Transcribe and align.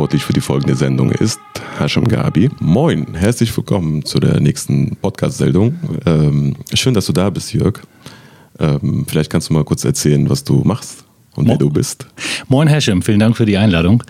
verantwortlich 0.00 0.24
für 0.24 0.32
die 0.32 0.40
folgende 0.40 0.76
Sendung 0.76 1.10
ist 1.10 1.38
Hashem 1.78 2.08
Gabi. 2.08 2.48
Moin, 2.58 3.06
herzlich 3.12 3.54
willkommen 3.54 4.02
zu 4.02 4.18
der 4.18 4.40
nächsten 4.40 4.96
Podcast-Sendung. 4.96 5.78
Ähm, 6.06 6.56
schön, 6.72 6.94
dass 6.94 7.04
du 7.04 7.12
da 7.12 7.28
bist, 7.28 7.52
Jörg. 7.52 7.82
Ähm, 8.58 9.04
vielleicht 9.06 9.28
kannst 9.28 9.50
du 9.50 9.52
mal 9.52 9.62
kurz 9.62 9.84
erzählen, 9.84 10.30
was 10.30 10.42
du 10.42 10.62
machst 10.64 11.04
und 11.36 11.44
Mo 11.44 11.50
wer 11.50 11.58
du 11.58 11.68
bist. 11.68 12.06
Moin, 12.48 12.66
Hashem, 12.66 13.02
vielen 13.02 13.18
Dank 13.18 13.36
für 13.36 13.44
die 13.44 13.58
Einladung. 13.58 14.02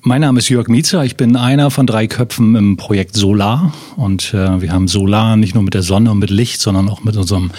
Mein 0.00 0.22
Name 0.22 0.40
ist 0.40 0.48
Jörg 0.48 0.66
Mietzer. 0.66 1.04
Ich 1.04 1.16
bin 1.16 1.36
einer 1.36 1.70
von 1.70 1.86
drei 1.86 2.08
Köpfen 2.08 2.56
im 2.56 2.76
Projekt 2.76 3.14
Solar. 3.14 3.72
Und 3.94 4.34
äh, 4.34 4.62
wir 4.62 4.72
haben 4.72 4.88
Solar 4.88 5.36
nicht 5.36 5.54
nur 5.54 5.62
mit 5.62 5.74
der 5.74 5.82
Sonne 5.82 6.10
und 6.10 6.18
mit 6.18 6.30
Licht, 6.30 6.60
sondern 6.60 6.88
auch 6.88 7.04
mit 7.04 7.16
unserem 7.16 7.52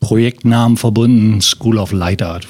Projektnamen 0.00 0.78
verbunden, 0.78 1.42
School 1.42 1.76
of 1.76 1.92
Light 1.92 2.22
Art. 2.22 2.48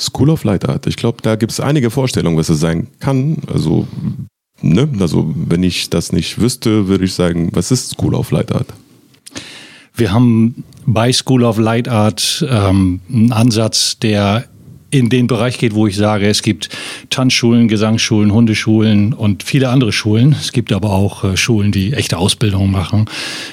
School 0.00 0.30
of 0.30 0.44
Light 0.44 0.68
Art. 0.68 0.86
Ich 0.86 0.96
glaube, 0.96 1.18
da 1.22 1.36
gibt 1.36 1.52
es 1.52 1.60
einige 1.60 1.90
Vorstellungen, 1.90 2.36
was 2.36 2.48
es 2.48 2.60
sein 2.60 2.88
kann. 2.98 3.38
Also, 3.52 3.86
ne? 4.62 4.88
also, 4.98 5.32
wenn 5.34 5.62
ich 5.62 5.90
das 5.90 6.12
nicht 6.12 6.40
wüsste, 6.40 6.88
würde 6.88 7.04
ich 7.04 7.14
sagen, 7.14 7.50
was 7.52 7.70
ist 7.70 7.90
School 7.90 8.14
of 8.14 8.30
Light 8.30 8.52
Art? 8.52 8.68
Wir 9.94 10.12
haben 10.12 10.64
bei 10.86 11.12
School 11.12 11.44
of 11.44 11.58
Light 11.58 11.88
Art 11.88 12.44
ähm, 12.48 13.00
einen 13.12 13.32
Ansatz, 13.32 13.98
der 13.98 14.46
in 14.90 15.08
den 15.08 15.26
Bereich 15.26 15.58
geht, 15.58 15.74
wo 15.74 15.86
ich 15.86 15.96
sage, 15.96 16.26
es 16.28 16.42
gibt 16.42 16.68
Tanzschulen, 17.10 17.68
Gesangsschulen, 17.68 18.32
Hundeschulen 18.32 19.12
und 19.12 19.42
viele 19.42 19.68
andere 19.68 19.92
Schulen. 19.92 20.34
Es 20.38 20.52
gibt 20.52 20.72
aber 20.72 20.90
auch 20.90 21.22
äh, 21.24 21.36
Schulen, 21.36 21.70
die 21.70 21.92
echte 21.92 22.18
Ausbildung 22.18 22.70
machen. 22.70 23.06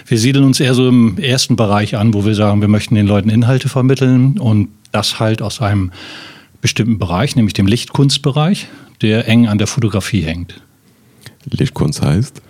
Wir 0.08 0.18
siedeln 0.18 0.46
uns 0.46 0.60
eher 0.60 0.74
so 0.74 0.88
im 0.88 1.18
ersten 1.20 1.56
Bereich 1.56 1.96
an, 1.96 2.14
wo 2.14 2.26
wir 2.26 2.34
sagen, 2.34 2.62
wir 2.62 2.68
möchten 2.68 2.96
den 2.96 3.08
Leuten 3.08 3.30
Inhalte 3.30 3.70
vermitteln 3.70 4.40
und 4.40 4.70
das 4.92 5.20
halt 5.20 5.42
aus 5.42 5.62
einem 5.62 5.92
bestimmten 6.62 7.00
Bereich, 7.00 7.36
nämlich 7.36 7.54
dem 7.54 7.68
Lichtkunstbereich, 7.68 8.68
der 9.02 9.28
eng 9.28 9.48
an 9.48 9.58
der 9.58 9.68
Fotografie 9.68 10.22
hängt. 10.22 10.62
Lichtkunst 11.50 12.02
heißt? 12.02 12.42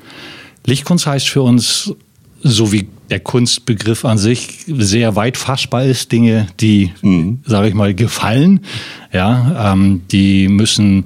Lichtkunst 0.66 1.08
heißt 1.08 1.30
für 1.30 1.42
uns, 1.42 1.94
so 2.42 2.72
wie 2.72 2.88
der 3.10 3.20
Kunstbegriff 3.20 4.06
an 4.06 4.18
sich 4.18 4.66
sehr 4.68 5.16
weit 5.16 5.38
fassbar 5.38 5.86
ist, 5.86 6.12
Dinge, 6.12 6.48
die, 6.60 6.92
mhm. 7.02 7.40
sage 7.46 7.70
ich 7.70 7.74
mal, 7.74 7.94
gefallen, 7.94 8.62
ja, 9.14 9.74
ähm, 9.74 10.02
die 10.12 10.48
müssen 10.48 11.06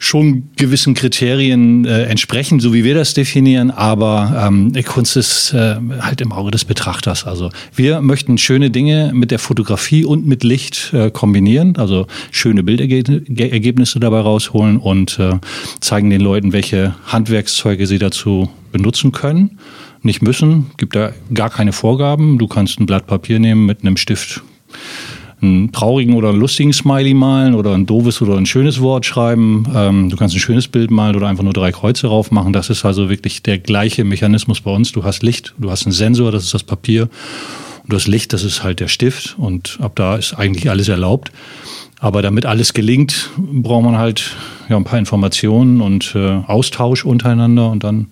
schon 0.00 0.48
gewissen 0.56 0.94
Kriterien 0.94 1.84
äh, 1.84 2.04
entsprechen, 2.04 2.58
so 2.58 2.72
wie 2.72 2.84
wir 2.84 2.94
das 2.94 3.12
definieren, 3.12 3.70
aber 3.70 4.48
ähm, 4.48 4.72
Kunst 4.86 5.14
ist 5.14 5.52
äh, 5.52 5.76
halt 6.00 6.22
im 6.22 6.32
Auge 6.32 6.50
des 6.50 6.64
Betrachters. 6.64 7.26
Also 7.26 7.50
wir 7.74 8.00
möchten 8.00 8.38
schöne 8.38 8.70
Dinge 8.70 9.12
mit 9.14 9.30
der 9.30 9.38
Fotografie 9.38 10.06
und 10.06 10.26
mit 10.26 10.42
Licht 10.42 10.94
äh, 10.94 11.10
kombinieren, 11.10 11.76
also 11.76 12.06
schöne 12.30 12.62
Bildergebnisse 12.62 14.00
dabei 14.00 14.20
rausholen 14.20 14.78
und 14.78 15.18
äh, 15.18 15.34
zeigen 15.80 16.08
den 16.08 16.22
Leuten, 16.22 16.54
welche 16.54 16.94
Handwerkszeuge 17.04 17.86
sie 17.86 17.98
dazu 17.98 18.48
benutzen 18.72 19.12
können. 19.12 19.58
Nicht 20.02 20.22
müssen, 20.22 20.70
gibt 20.78 20.96
da 20.96 21.12
gar 21.34 21.50
keine 21.50 21.72
Vorgaben. 21.72 22.38
Du 22.38 22.48
kannst 22.48 22.80
ein 22.80 22.86
Blatt 22.86 23.06
Papier 23.06 23.38
nehmen 23.38 23.66
mit 23.66 23.82
einem 23.82 23.98
Stift 23.98 24.42
einen 25.42 25.72
traurigen 25.72 26.14
oder 26.14 26.30
einen 26.30 26.40
lustigen 26.40 26.72
Smiley 26.72 27.14
malen 27.14 27.54
oder 27.54 27.74
ein 27.74 27.86
doofes 27.86 28.20
oder 28.20 28.36
ein 28.36 28.46
schönes 28.46 28.80
Wort 28.80 29.06
schreiben. 29.06 29.66
Ähm, 29.74 30.10
du 30.10 30.16
kannst 30.16 30.34
ein 30.34 30.40
schönes 30.40 30.68
Bild 30.68 30.90
malen 30.90 31.16
oder 31.16 31.28
einfach 31.28 31.44
nur 31.44 31.52
drei 31.52 31.72
Kreuze 31.72 32.06
drauf 32.06 32.30
machen. 32.30 32.52
Das 32.52 32.70
ist 32.70 32.84
also 32.84 33.08
wirklich 33.08 33.42
der 33.42 33.58
gleiche 33.58 34.04
Mechanismus 34.04 34.60
bei 34.60 34.70
uns. 34.70 34.92
Du 34.92 35.04
hast 35.04 35.22
Licht, 35.22 35.54
du 35.58 35.70
hast 35.70 35.86
einen 35.86 35.92
Sensor, 35.92 36.30
das 36.30 36.44
ist 36.44 36.54
das 36.54 36.62
Papier. 36.62 37.02
Und 37.82 37.92
du 37.92 37.96
hast 37.96 38.06
Licht, 38.06 38.32
das 38.32 38.44
ist 38.44 38.62
halt 38.62 38.80
der 38.80 38.88
Stift. 38.88 39.36
Und 39.38 39.78
ab 39.80 39.92
da 39.94 40.16
ist 40.16 40.34
eigentlich 40.34 40.68
alles 40.68 40.88
erlaubt. 40.88 41.32
Aber 42.00 42.22
damit 42.22 42.46
alles 42.46 42.72
gelingt, 42.72 43.30
braucht 43.36 43.84
man 43.84 43.98
halt 43.98 44.36
ja, 44.68 44.76
ein 44.76 44.84
paar 44.84 44.98
Informationen 44.98 45.80
und 45.80 46.14
äh, 46.14 46.40
Austausch 46.46 47.04
untereinander 47.04 47.70
und 47.70 47.84
dann 47.84 48.08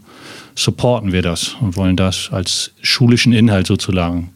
supporten 0.54 1.12
wir 1.12 1.22
das 1.22 1.56
und 1.60 1.76
wollen 1.76 1.96
das 1.96 2.28
als 2.32 2.72
schulischen 2.82 3.32
Inhalt 3.32 3.66
sozusagen 3.66 4.30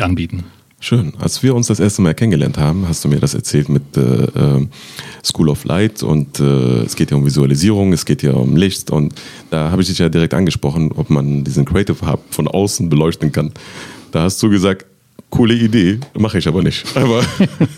anbieten. 0.00 0.44
Schön. 0.82 1.12
Als 1.18 1.42
wir 1.42 1.54
uns 1.54 1.66
das 1.66 1.78
erste 1.78 2.00
Mal 2.00 2.14
kennengelernt 2.14 2.56
haben, 2.56 2.88
hast 2.88 3.04
du 3.04 3.08
mir 3.08 3.20
das 3.20 3.34
erzählt 3.34 3.68
mit 3.68 3.98
äh, 3.98 4.00
ähm, 4.34 4.70
School 5.22 5.50
of 5.50 5.64
Light 5.64 6.02
und 6.02 6.40
äh, 6.40 6.84
es 6.84 6.96
geht 6.96 7.10
ja 7.10 7.18
um 7.18 7.26
Visualisierung, 7.26 7.92
es 7.92 8.06
geht 8.06 8.22
ja 8.22 8.32
um 8.32 8.56
Licht 8.56 8.90
und 8.90 9.12
da 9.50 9.70
habe 9.70 9.82
ich 9.82 9.88
dich 9.88 9.98
ja 9.98 10.08
direkt 10.08 10.32
angesprochen, 10.32 10.90
ob 10.92 11.10
man 11.10 11.44
diesen 11.44 11.66
Creative 11.66 12.10
Hub 12.10 12.22
von 12.30 12.48
außen 12.48 12.88
beleuchten 12.88 13.30
kann. 13.30 13.52
Da 14.10 14.22
hast 14.22 14.42
du 14.42 14.48
gesagt, 14.48 14.86
coole 15.28 15.52
Idee, 15.52 16.00
mache 16.18 16.38
ich 16.38 16.48
aber 16.48 16.62
nicht. 16.62 16.84
Aber 16.96 17.22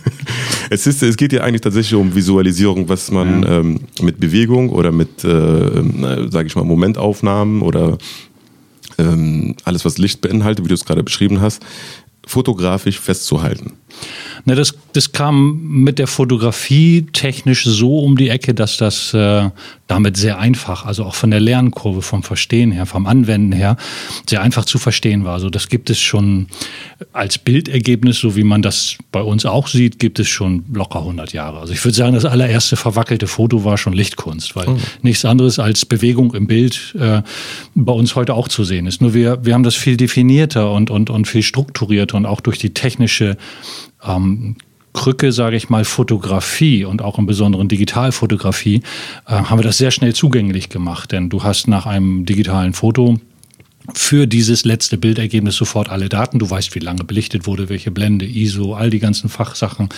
es, 0.70 0.86
ist, 0.86 1.02
es 1.02 1.16
geht 1.16 1.32
ja 1.32 1.42
eigentlich 1.42 1.62
tatsächlich 1.62 1.98
um 1.98 2.14
Visualisierung, 2.14 2.88
was 2.88 3.10
man 3.10 3.42
ja. 3.42 3.58
ähm, 3.58 3.80
mit 4.00 4.20
Bewegung 4.20 4.70
oder 4.70 4.92
mit, 4.92 5.24
äh, 5.24 6.30
sage 6.30 6.46
ich 6.46 6.54
mal, 6.54 6.64
Momentaufnahmen 6.64 7.62
oder 7.62 7.98
ähm, 8.98 9.56
alles, 9.64 9.84
was 9.84 9.98
Licht 9.98 10.20
beinhaltet, 10.20 10.64
wie 10.64 10.68
du 10.68 10.74
es 10.74 10.84
gerade 10.84 11.02
beschrieben 11.02 11.40
hast, 11.40 11.62
fotografisch 12.26 13.00
festzuhalten. 13.00 13.78
Ne, 14.44 14.56
das, 14.56 14.74
das 14.92 15.12
kam 15.12 15.60
mit 15.62 15.98
der 15.98 16.08
Fotografie 16.08 17.06
technisch 17.12 17.64
so 17.64 17.98
um 18.00 18.16
die 18.16 18.28
Ecke, 18.28 18.54
dass 18.54 18.76
das 18.76 19.14
äh, 19.14 19.50
damit 19.86 20.16
sehr 20.16 20.38
einfach, 20.38 20.84
also 20.84 21.04
auch 21.04 21.14
von 21.14 21.30
der 21.30 21.38
Lernkurve, 21.38 22.02
vom 22.02 22.22
Verstehen 22.22 22.72
her, 22.72 22.86
vom 22.86 23.06
Anwenden 23.06 23.52
her, 23.52 23.76
sehr 24.28 24.42
einfach 24.42 24.64
zu 24.64 24.78
verstehen 24.78 25.24
war. 25.24 25.34
Also 25.34 25.48
das 25.48 25.68
gibt 25.68 25.90
es 25.90 26.00
schon 26.00 26.48
als 27.12 27.38
Bildergebnis, 27.38 28.18
so 28.18 28.34
wie 28.34 28.42
man 28.42 28.62
das 28.62 28.96
bei 29.12 29.20
uns 29.20 29.46
auch 29.46 29.68
sieht, 29.68 29.98
gibt 29.98 30.18
es 30.18 30.28
schon 30.28 30.64
locker 30.72 31.00
100 31.00 31.32
Jahre. 31.32 31.60
Also 31.60 31.72
ich 31.72 31.84
würde 31.84 31.96
sagen, 31.96 32.14
das 32.14 32.24
allererste 32.24 32.76
verwackelte 32.76 33.28
Foto 33.28 33.64
war 33.64 33.78
schon 33.78 33.92
Lichtkunst, 33.92 34.56
weil 34.56 34.68
oh. 34.68 34.78
nichts 35.02 35.24
anderes 35.24 35.58
als 35.58 35.84
Bewegung 35.84 36.34
im 36.34 36.46
Bild 36.46 36.96
äh, 36.98 37.22
bei 37.74 37.92
uns 37.92 38.16
heute 38.16 38.34
auch 38.34 38.48
zu 38.48 38.64
sehen 38.64 38.86
ist. 38.86 39.00
Nur 39.00 39.14
wir, 39.14 39.44
wir 39.44 39.54
haben 39.54 39.62
das 39.62 39.76
viel 39.76 39.96
definierter 39.96 40.72
und, 40.72 40.90
und, 40.90 41.10
und 41.10 41.28
viel 41.28 41.42
strukturierter 41.42 42.16
und 42.16 42.26
auch 42.26 42.40
durch 42.40 42.58
die 42.58 42.74
technische 42.74 43.36
ähm, 44.04 44.56
Krücke, 44.92 45.32
sage 45.32 45.56
ich 45.56 45.70
mal, 45.70 45.84
Fotografie 45.84 46.84
und 46.84 47.02
auch 47.02 47.18
im 47.18 47.26
Besonderen 47.26 47.68
Digitalfotografie, 47.68 48.82
äh, 49.26 49.30
haben 49.30 49.58
wir 49.58 49.64
das 49.64 49.78
sehr 49.78 49.90
schnell 49.90 50.14
zugänglich 50.14 50.68
gemacht. 50.68 51.12
Denn 51.12 51.28
du 51.28 51.42
hast 51.42 51.68
nach 51.68 51.86
einem 51.86 52.26
digitalen 52.26 52.74
Foto 52.74 53.18
für 53.94 54.26
dieses 54.26 54.64
letzte 54.64 54.96
Bildergebnis 54.96 55.56
sofort 55.56 55.88
alle 55.88 56.08
Daten. 56.08 56.38
Du 56.38 56.48
weißt, 56.48 56.74
wie 56.74 56.80
lange 56.80 57.04
belichtet 57.04 57.46
wurde, 57.46 57.68
welche 57.68 57.90
Blende, 57.90 58.26
ISO, 58.26 58.74
all 58.74 58.90
die 58.90 59.00
ganzen 59.00 59.28
Fachsachen, 59.28 59.88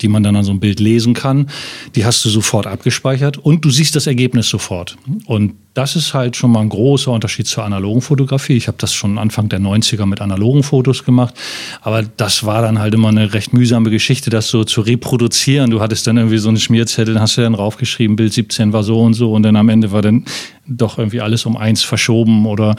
die 0.00 0.08
man 0.08 0.22
dann 0.22 0.36
an 0.36 0.44
so 0.44 0.52
einem 0.52 0.60
Bild 0.60 0.80
lesen 0.80 1.14
kann. 1.14 1.48
Die 1.94 2.04
hast 2.04 2.24
du 2.24 2.28
sofort 2.28 2.66
abgespeichert 2.66 3.38
und 3.38 3.64
du 3.64 3.70
siehst 3.70 3.96
das 3.96 4.06
Ergebnis 4.06 4.48
sofort. 4.48 4.96
Und 5.26 5.54
das 5.74 5.96
ist 5.96 6.12
halt 6.12 6.36
schon 6.36 6.52
mal 6.52 6.60
ein 6.60 6.68
großer 6.68 7.10
Unterschied 7.10 7.46
zur 7.46 7.64
analogen 7.64 8.02
Fotografie. 8.02 8.56
Ich 8.56 8.68
habe 8.68 8.76
das 8.78 8.92
schon 8.92 9.18
Anfang 9.18 9.48
der 9.48 9.60
90er 9.60 10.04
mit 10.04 10.20
analogen 10.20 10.62
Fotos 10.62 11.04
gemacht, 11.04 11.34
aber 11.80 12.02
das 12.02 12.44
war 12.44 12.62
dann 12.62 12.78
halt 12.78 12.94
immer 12.94 13.08
eine 13.08 13.32
recht 13.32 13.52
mühsame 13.52 13.90
Geschichte, 13.90 14.30
das 14.30 14.48
so 14.48 14.64
zu 14.64 14.82
reproduzieren. 14.82 15.70
Du 15.70 15.80
hattest 15.80 16.06
dann 16.06 16.18
irgendwie 16.18 16.38
so 16.38 16.48
einen 16.48 16.58
Schmierzettel, 16.58 17.14
dann 17.14 17.22
hast 17.22 17.36
du 17.36 17.42
dann 17.42 17.54
draufgeschrieben, 17.54 18.16
Bild 18.16 18.32
17 18.32 18.72
war 18.72 18.82
so 18.82 19.00
und 19.00 19.14
so 19.14 19.32
und 19.32 19.42
dann 19.42 19.56
am 19.56 19.68
Ende 19.68 19.92
war 19.92 20.02
dann 20.02 20.24
doch 20.66 20.98
irgendwie 20.98 21.20
alles 21.20 21.44
um 21.44 21.56
eins 21.56 21.82
verschoben 21.82 22.46
oder 22.46 22.76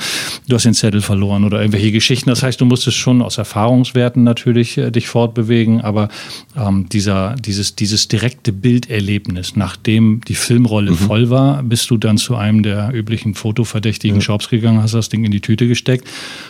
du 0.48 0.56
hast 0.56 0.64
den 0.64 0.74
Zettel 0.74 1.02
verloren 1.02 1.44
oder 1.44 1.60
irgendwelche 1.60 1.92
Geschichten. 1.92 2.30
Das 2.30 2.42
heißt, 2.42 2.62
du 2.62 2.66
musstest 2.66 2.98
schon 2.98 3.22
aus 3.22 3.38
Erfahrungswerten 3.38 4.24
natürlich 4.24 4.78
äh, 4.78 4.90
dich 4.90 5.08
fortbewegen, 5.08 5.82
aber 5.82 6.10
ähm, 6.56 6.88
dieser, 6.90 7.36
dieses, 7.36 7.76
dieses 7.76 8.08
direkte 8.08 8.54
Bilderlebnis, 8.54 9.56
nachdem 9.56 10.22
die 10.28 10.36
Filmrolle 10.36 10.92
mhm. 10.92 10.96
voll 10.96 11.30
war, 11.30 11.62
bist 11.64 11.90
du 11.90 11.98
dann 11.98 12.18
zu 12.18 12.36
einem 12.36 12.64
der 12.64 12.83
üblichen 12.92 13.36
fotoverdächtigen 13.36 14.18
ja. 14.18 14.22
Shops 14.22 14.50
gegangen, 14.50 14.82
hast 14.82 14.94
das 14.94 15.10
Ding 15.10 15.24
in 15.24 15.32
die 15.32 15.42
Tüte 15.42 15.68
gesteckt, 15.68 16.08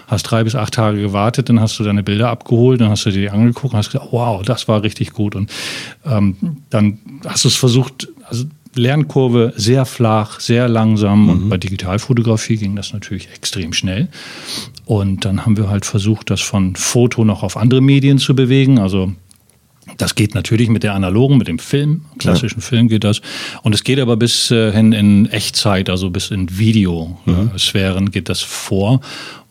hast 0.07 0.23
drei 0.23 0.43
bis 0.43 0.55
acht 0.55 0.73
Tage 0.73 1.01
gewartet, 1.01 1.49
dann 1.49 1.59
hast 1.59 1.79
du 1.79 1.83
deine 1.83 2.03
Bilder 2.03 2.29
abgeholt, 2.29 2.81
dann 2.81 2.89
hast 2.89 3.05
du 3.05 3.11
dir 3.11 3.21
die 3.21 3.29
angeguckt 3.29 3.73
und 3.73 3.77
hast 3.77 3.91
gesagt, 3.91 4.09
wow, 4.11 4.41
das 4.43 4.67
war 4.67 4.83
richtig 4.83 5.11
gut. 5.11 5.35
Und 5.35 5.51
ähm, 6.05 6.35
dann 6.69 6.99
hast 7.25 7.43
du 7.43 7.49
es 7.49 7.55
versucht, 7.55 8.07
also 8.27 8.45
Lernkurve 8.75 9.53
sehr 9.55 9.85
flach, 9.85 10.39
sehr 10.39 10.67
langsam. 10.67 11.23
Mhm. 11.23 11.29
Und 11.29 11.49
bei 11.49 11.57
Digitalfotografie 11.57 12.57
ging 12.57 12.75
das 12.75 12.93
natürlich 12.93 13.29
extrem 13.33 13.73
schnell. 13.73 14.07
Und 14.85 15.25
dann 15.25 15.45
haben 15.45 15.57
wir 15.57 15.69
halt 15.69 15.85
versucht, 15.85 16.29
das 16.29 16.41
von 16.41 16.75
Foto 16.75 17.23
noch 17.23 17.43
auf 17.43 17.57
andere 17.57 17.81
Medien 17.81 18.17
zu 18.17 18.35
bewegen. 18.35 18.79
Also 18.79 19.13
das 19.97 20.15
geht 20.15 20.33
natürlich 20.33 20.69
mit 20.69 20.83
der 20.83 20.93
analogen, 20.93 21.37
mit 21.37 21.47
dem 21.47 21.59
Film, 21.59 22.05
klassischen 22.17 22.59
ja. 22.59 22.65
Film 22.65 22.87
geht 22.87 23.03
das. 23.03 23.21
Und 23.63 23.75
es 23.75 23.83
geht 23.83 23.99
aber 23.99 24.17
bis 24.17 24.49
äh, 24.51 24.71
hin 24.71 24.93
in 24.93 25.29
Echtzeit, 25.29 25.89
also 25.89 26.09
bis 26.09 26.31
in 26.31 26.57
Videosphären 26.57 28.05
mhm. 28.05 28.11
geht 28.11 28.29
das 28.29 28.41
vor. 28.41 29.01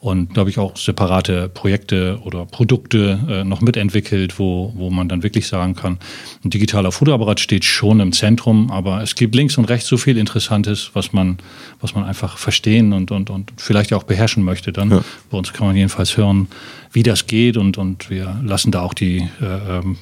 Und 0.03 0.37
da 0.37 0.41
habe 0.41 0.51
ich 0.51 0.59
auch 0.59 0.77
separate 0.77 1.49
Projekte 1.49 2.19
oder 2.25 2.45
Produkte 2.45 3.21
äh, 3.31 3.45
noch 3.45 3.61
mitentwickelt, 3.61 4.37
wo, 4.37 4.73
wo 4.75 4.91
man 4.91 5.09
dann 5.09 5.23
wirklich 5.23 5.47
sagen 5.47 5.77
kann, 5.77 5.99
ein 6.45 6.51
digitaler 6.51 6.91
Fotoapparat 6.91 7.39
steht 7.39 7.65
schon 7.65 8.01
im 8.01 8.11
Zentrum, 8.11 8.73
aber 8.73 9.01
es 9.01 9.15
gibt 9.15 9.33
links 9.37 9.59
und 9.59 9.67
rechts 9.67 9.87
so 9.87 9.97
viel 9.97 10.19
Interessantes, 10.19 10.91
was 10.95 11.13
man, 11.13 11.39
was 11.81 11.95
man 11.95 12.03
einfach 12.03 12.37
verstehen 12.37 12.93
und, 12.93 13.13
und, 13.13 13.31
und 13.31 13.53
vielleicht 13.59 13.93
auch 13.93 14.03
beherrschen 14.03 14.43
möchte. 14.43 14.73
Dann 14.73 14.91
ja. 14.91 15.05
bei 15.31 15.39
uns 15.39 15.53
kann 15.53 15.69
man 15.69 15.77
jedenfalls 15.77 16.17
hören, 16.17 16.49
wie 16.91 17.05
das 17.05 17.29
geht 17.29 17.57
und, 17.57 17.79
und 17.79 18.11
wir 18.11 18.41
lassen 18.43 18.73
da 18.73 18.81
auch 18.81 18.95
die 18.95 19.19
äh, 19.41 19.79
ähm, 19.79 19.99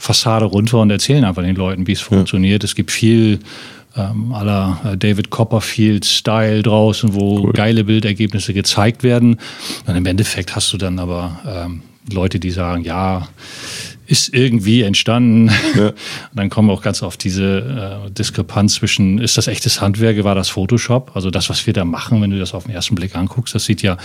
Fassade 0.00 0.46
runter 0.46 0.80
und 0.80 0.90
erzählen 0.90 1.22
einfach 1.22 1.44
den 1.44 1.54
Leuten, 1.54 1.86
wie 1.86 1.92
es 1.92 2.00
ja. 2.00 2.06
funktioniert. 2.08 2.64
Es 2.64 2.74
gibt 2.74 2.90
viel 2.90 3.38
ähm, 3.96 4.32
aller 4.32 4.80
äh, 4.84 4.96
David 4.96 5.30
Copperfield-Style 5.30 6.62
draußen, 6.62 7.14
wo 7.14 7.40
cool. 7.40 7.52
geile 7.52 7.84
Bildergebnisse 7.84 8.52
gezeigt 8.54 9.02
werden. 9.02 9.38
Und 9.86 9.96
im 9.96 10.06
Endeffekt 10.06 10.56
hast 10.56 10.72
du 10.72 10.78
dann 10.78 10.98
aber 10.98 11.40
ähm, 11.46 11.82
Leute, 12.12 12.38
die 12.38 12.50
sagen, 12.50 12.84
ja, 12.84 13.28
ist 14.06 14.34
irgendwie 14.34 14.82
entstanden. 14.82 15.50
Ja. 15.76 15.88
Und 15.88 15.94
dann 16.34 16.50
kommen 16.50 16.68
wir 16.68 16.72
auch 16.72 16.82
ganz 16.82 17.02
auf 17.02 17.16
diese 17.16 18.02
äh, 18.06 18.10
Diskrepanz 18.10 18.74
zwischen, 18.74 19.18
ist 19.18 19.36
das 19.36 19.46
echtes 19.46 19.80
Handwerk, 19.80 20.22
war 20.24 20.34
das 20.34 20.48
Photoshop? 20.48 21.12
Also 21.14 21.30
das, 21.30 21.48
was 21.50 21.66
wir 21.66 21.72
da 21.72 21.84
machen, 21.84 22.20
wenn 22.22 22.30
du 22.30 22.38
das 22.38 22.54
auf 22.54 22.64
den 22.64 22.74
ersten 22.74 22.94
Blick 22.94 23.16
anguckst, 23.16 23.54
das 23.54 23.64
sieht 23.64 23.82
ja 23.82 23.96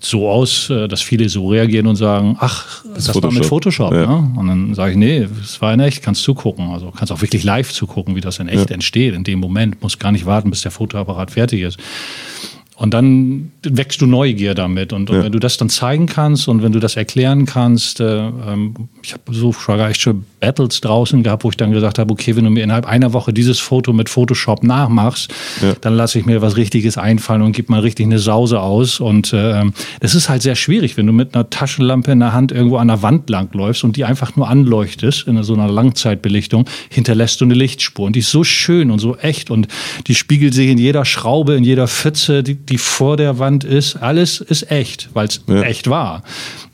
so 0.00 0.28
aus, 0.28 0.70
äh, 0.70 0.88
dass 0.88 1.00
viele 1.00 1.28
so 1.28 1.48
reagieren 1.48 1.86
und 1.86 1.96
sagen, 1.96 2.36
ach, 2.40 2.84
das, 2.94 3.04
das 3.06 3.22
war 3.22 3.32
mit 3.32 3.46
Photoshop. 3.46 3.92
Ja. 3.92 4.06
Ne? 4.06 4.32
Und 4.36 4.46
dann 4.48 4.74
sage 4.74 4.92
ich, 4.92 4.98
nee, 4.98 5.26
es 5.42 5.60
war 5.60 5.72
in 5.72 5.80
echt, 5.80 6.02
kannst 6.02 6.22
zugucken. 6.22 6.70
Also 6.70 6.90
kannst 6.90 7.12
auch 7.12 7.22
wirklich 7.22 7.44
live 7.44 7.72
zugucken, 7.72 8.16
wie 8.16 8.20
das 8.20 8.38
in 8.38 8.48
echt 8.48 8.70
ja. 8.70 8.74
entsteht. 8.74 9.14
In 9.14 9.24
dem 9.24 9.38
Moment, 9.38 9.82
musst 9.82 9.98
gar 9.98 10.12
nicht 10.12 10.26
warten, 10.26 10.50
bis 10.50 10.62
der 10.62 10.70
Fotoapparat 10.70 11.30
fertig 11.30 11.62
ist. 11.62 11.78
Und 12.78 12.94
dann 12.94 13.50
wächst 13.64 14.00
du 14.00 14.06
Neugier 14.06 14.54
damit. 14.54 14.92
Und, 14.92 15.10
und 15.10 15.16
ja. 15.16 15.24
wenn 15.24 15.32
du 15.32 15.40
das 15.40 15.56
dann 15.56 15.68
zeigen 15.68 16.06
kannst 16.06 16.46
und 16.46 16.62
wenn 16.62 16.70
du 16.70 16.78
das 16.78 16.94
erklären 16.94 17.44
kannst, 17.44 17.98
äh, 17.98 18.28
ähm, 18.28 18.74
ich 19.02 19.14
habe 19.14 19.22
so 19.32 19.52
sogar 19.52 19.90
echt 19.90 20.00
schon 20.00 20.24
Battles 20.38 20.80
draußen 20.80 21.24
gehabt, 21.24 21.42
wo 21.42 21.50
ich 21.50 21.56
dann 21.56 21.72
gesagt 21.72 21.98
habe, 21.98 22.12
okay, 22.12 22.36
wenn 22.36 22.44
du 22.44 22.50
mir 22.50 22.62
innerhalb 22.62 22.86
einer 22.86 23.12
Woche 23.12 23.32
dieses 23.32 23.58
Foto 23.58 23.92
mit 23.92 24.08
Photoshop 24.08 24.62
nachmachst, 24.62 25.34
ja. 25.60 25.74
dann 25.80 25.96
lasse 25.96 26.20
ich 26.20 26.26
mir 26.26 26.40
was 26.40 26.56
Richtiges 26.56 26.96
einfallen 26.98 27.42
und 27.42 27.50
gib 27.50 27.68
mal 27.68 27.80
richtig 27.80 28.06
eine 28.06 28.20
Sause 28.20 28.60
aus. 28.60 29.00
Und 29.00 29.32
äh, 29.32 29.64
das 29.98 30.14
ist 30.14 30.28
halt 30.28 30.42
sehr 30.42 30.54
schwierig, 30.54 30.96
wenn 30.96 31.08
du 31.08 31.12
mit 31.12 31.34
einer 31.34 31.50
Taschenlampe 31.50 32.12
in 32.12 32.20
der 32.20 32.32
Hand 32.32 32.52
irgendwo 32.52 32.76
an 32.76 32.86
der 32.86 33.02
Wand 33.02 33.28
langläufst 33.28 33.82
und 33.82 33.96
die 33.96 34.04
einfach 34.04 34.36
nur 34.36 34.48
anleuchtest 34.48 35.26
in 35.26 35.42
so 35.42 35.54
einer 35.54 35.66
Langzeitbelichtung, 35.66 36.66
hinterlässt 36.90 37.40
du 37.40 37.44
eine 37.44 37.54
Lichtspur. 37.54 38.06
Und 38.06 38.14
die 38.14 38.20
ist 38.20 38.30
so 38.30 38.44
schön 38.44 38.92
und 38.92 39.00
so 39.00 39.16
echt 39.16 39.50
und 39.50 39.66
die 40.06 40.14
spiegelt 40.14 40.54
sich 40.54 40.68
in 40.68 40.78
jeder 40.78 41.04
Schraube, 41.04 41.54
in 41.54 41.64
jeder 41.64 41.88
Pfütze, 41.88 42.44
die, 42.44 42.54
die 42.68 42.78
vor 42.78 43.16
der 43.16 43.38
Wand 43.38 43.64
ist. 43.64 43.96
Alles 43.96 44.40
ist 44.40 44.70
echt, 44.70 45.08
weil 45.14 45.28
es 45.28 45.42
ja. 45.46 45.62
echt 45.62 45.88
war. 45.88 46.22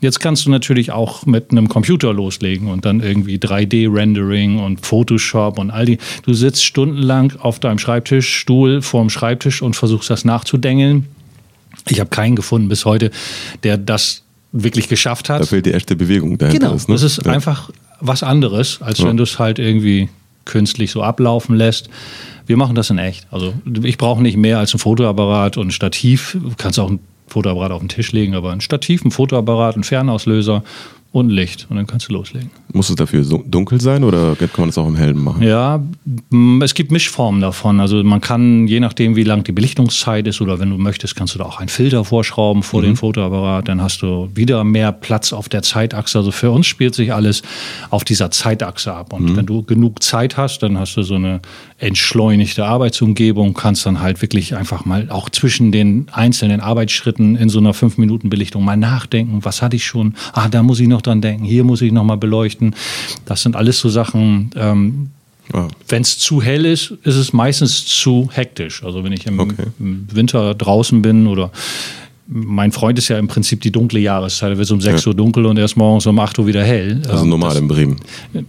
Jetzt 0.01 0.19
kannst 0.19 0.45
du 0.45 0.49
natürlich 0.49 0.91
auch 0.91 1.25
mit 1.25 1.51
einem 1.51 1.69
Computer 1.69 2.13
loslegen 2.13 2.69
und 2.69 2.85
dann 2.85 2.99
irgendwie 2.99 3.37
3D-Rendering 3.37 4.59
und 4.59 4.85
Photoshop 4.85 5.57
und 5.57 5.71
all 5.71 5.85
die. 5.85 5.97
Du 6.23 6.33
sitzt 6.33 6.63
stundenlang 6.63 7.33
auf 7.39 7.59
deinem 7.59 7.79
Schreibtischstuhl 7.79 8.81
vorm 8.81 9.09
Schreibtisch 9.09 9.61
und 9.61 9.75
versuchst 9.75 10.09
das 10.09 10.25
nachzudengeln. 10.25 11.07
Ich 11.87 11.99
habe 11.99 12.09
keinen 12.09 12.35
gefunden 12.35 12.67
bis 12.67 12.85
heute, 12.85 13.11
der 13.63 13.77
das 13.77 14.23
wirklich 14.51 14.87
geschafft 14.87 15.29
hat. 15.29 15.41
Da 15.41 15.45
fehlt 15.45 15.65
die 15.65 15.73
echte 15.73 15.95
Bewegung 15.95 16.37
dahinter. 16.37 16.67
Genau, 16.67 16.75
ist, 16.75 16.89
ne? 16.89 16.95
das 16.95 17.03
ist 17.03 17.25
ja. 17.25 17.31
einfach 17.31 17.69
was 17.99 18.23
anderes, 18.23 18.81
als 18.81 18.99
ja. 18.99 19.07
wenn 19.07 19.17
du 19.17 19.23
es 19.23 19.39
halt 19.39 19.59
irgendwie 19.59 20.09
künstlich 20.45 20.91
so 20.91 21.03
ablaufen 21.03 21.55
lässt. 21.55 21.89
Wir 22.45 22.57
machen 22.57 22.75
das 22.75 22.89
in 22.89 22.97
echt. 22.97 23.27
Also 23.31 23.53
ich 23.83 23.97
brauche 23.97 24.21
nicht 24.21 24.37
mehr 24.37 24.59
als 24.59 24.73
ein 24.73 24.79
Fotoapparat 24.79 25.57
und 25.57 25.67
ein 25.67 25.71
Stativ. 25.71 26.37
Du 26.39 26.51
kannst 26.57 26.79
auch 26.79 26.89
ein 26.89 26.99
Fotoapparat 27.27 27.71
auf 27.71 27.79
den 27.79 27.89
Tisch 27.89 28.11
legen, 28.11 28.35
aber 28.35 28.51
ein 28.51 28.61
Stativ, 28.61 29.03
ein 29.03 29.11
Fotoapparat, 29.11 29.75
ein 29.75 29.83
Fernauslöser 29.83 30.63
und 31.15 31.29
Licht 31.29 31.65
und 31.69 31.77
dann 31.77 31.87
kannst 31.87 32.09
du 32.09 32.13
loslegen. 32.13 32.49
Muss 32.73 32.89
es 32.89 32.95
dafür 32.97 33.23
so 33.23 33.41
dunkel 33.47 33.79
sein 33.79 34.03
oder 34.03 34.35
kann 34.35 34.49
man 34.57 34.67
das 34.67 34.77
auch 34.77 34.87
im 34.87 34.97
Hellen 34.97 35.17
machen? 35.17 35.41
Ja, 35.41 35.81
es 36.61 36.73
gibt 36.73 36.91
Mischformen 36.91 37.39
davon. 37.39 37.79
Also 37.79 38.03
man 38.03 38.19
kann, 38.19 38.67
je 38.67 38.81
nachdem 38.81 39.15
wie 39.15 39.23
lang 39.23 39.45
die 39.45 39.53
Belichtungszeit 39.53 40.27
ist 40.27 40.41
oder 40.41 40.59
wenn 40.59 40.71
du 40.71 40.77
möchtest, 40.77 41.15
kannst 41.15 41.33
du 41.33 41.39
da 41.39 41.45
auch 41.45 41.59
einen 41.59 41.69
Filter 41.69 42.03
vorschrauben 42.03 42.63
vor 42.63 42.81
mhm. 42.81 42.85
den 42.85 42.95
Fotoapparat. 42.97 43.69
Dann 43.69 43.81
hast 43.81 44.01
du 44.01 44.29
wieder 44.35 44.65
mehr 44.65 44.91
Platz 44.91 45.31
auf 45.31 45.47
der 45.47 45.61
Zeitachse. 45.61 46.17
Also 46.17 46.31
für 46.31 46.51
uns 46.51 46.67
spielt 46.67 46.95
sich 46.95 47.13
alles 47.13 47.43
auf 47.91 48.03
dieser 48.03 48.29
Zeitachse 48.29 48.93
ab. 48.93 49.13
Und 49.13 49.29
mhm. 49.29 49.37
wenn 49.37 49.45
du 49.45 49.63
genug 49.63 50.03
Zeit 50.03 50.35
hast, 50.35 50.63
dann 50.63 50.77
hast 50.77 50.97
du 50.97 51.03
so 51.03 51.15
eine 51.15 51.39
entschleunigte 51.77 52.65
Arbeitsumgebung, 52.65 53.53
kannst 53.53 53.85
dann 53.85 54.01
halt 54.01 54.21
wirklich 54.21 54.55
einfach 54.55 54.83
mal 54.83 55.09
auch 55.09 55.29
zwischen 55.29 55.71
den 55.71 56.07
einzelnen 56.11 56.59
Arbeitsschritten 56.59 57.35
in 57.35 57.47
so 57.47 57.59
einer 57.59 57.73
5-Minuten-Belichtung 57.73 58.63
mal 58.63 58.75
nachdenken. 58.75 59.39
Was 59.43 59.61
hatte 59.61 59.77
ich 59.77 59.85
schon? 59.85 60.15
Ah, 60.33 60.49
da 60.49 60.61
muss 60.61 60.79
ich 60.81 60.87
noch 60.87 61.04
dran 61.05 61.21
denken, 61.21 61.45
hier 61.45 61.63
muss 61.63 61.81
ich 61.81 61.91
nochmal 61.91 62.17
beleuchten. 62.17 62.75
Das 63.25 63.41
sind 63.41 63.55
alles 63.55 63.79
so 63.79 63.89
Sachen, 63.89 64.51
ähm, 64.55 65.09
Wow. 65.51 65.69
Wenn 65.87 66.01
es 66.01 66.17
zu 66.17 66.41
hell 66.41 66.65
ist, 66.65 66.91
ist 67.03 67.15
es 67.15 67.31
meistens 67.31 67.85
zu 67.85 68.29
hektisch. 68.31 68.83
Also 68.83 69.03
wenn 69.03 69.11
ich 69.11 69.27
im, 69.27 69.39
okay. 69.39 69.67
im, 69.79 70.07
Winter 70.11 70.55
draußen 70.55 71.01
bin 71.01 71.27
oder 71.27 71.51
mein 72.27 72.71
Freund 72.71 72.97
ist 72.97 73.07
ja 73.07 73.19
im 73.19 73.27
Prinzip 73.27 73.61
die 73.61 73.71
dunkle 73.71 73.99
Jahreszeit. 73.99 74.51
Da 74.51 74.57
wird 74.57 74.65
es 74.65 74.71
um 74.71 74.81
6 74.81 75.05
ja. 75.05 75.09
Uhr 75.09 75.15
dunkel 75.15 75.45
und 75.45 75.57
erst 75.57 75.77
morgens 75.77 76.07
um 76.07 76.17
8 76.17 76.39
Uhr 76.39 76.47
wieder 76.47 76.63
hell. 76.63 77.01
Also 77.07 77.23
ähm, 77.23 77.29
normal 77.29 77.51
das, 77.51 77.59
in 77.59 77.67
Bremen. 77.67 77.97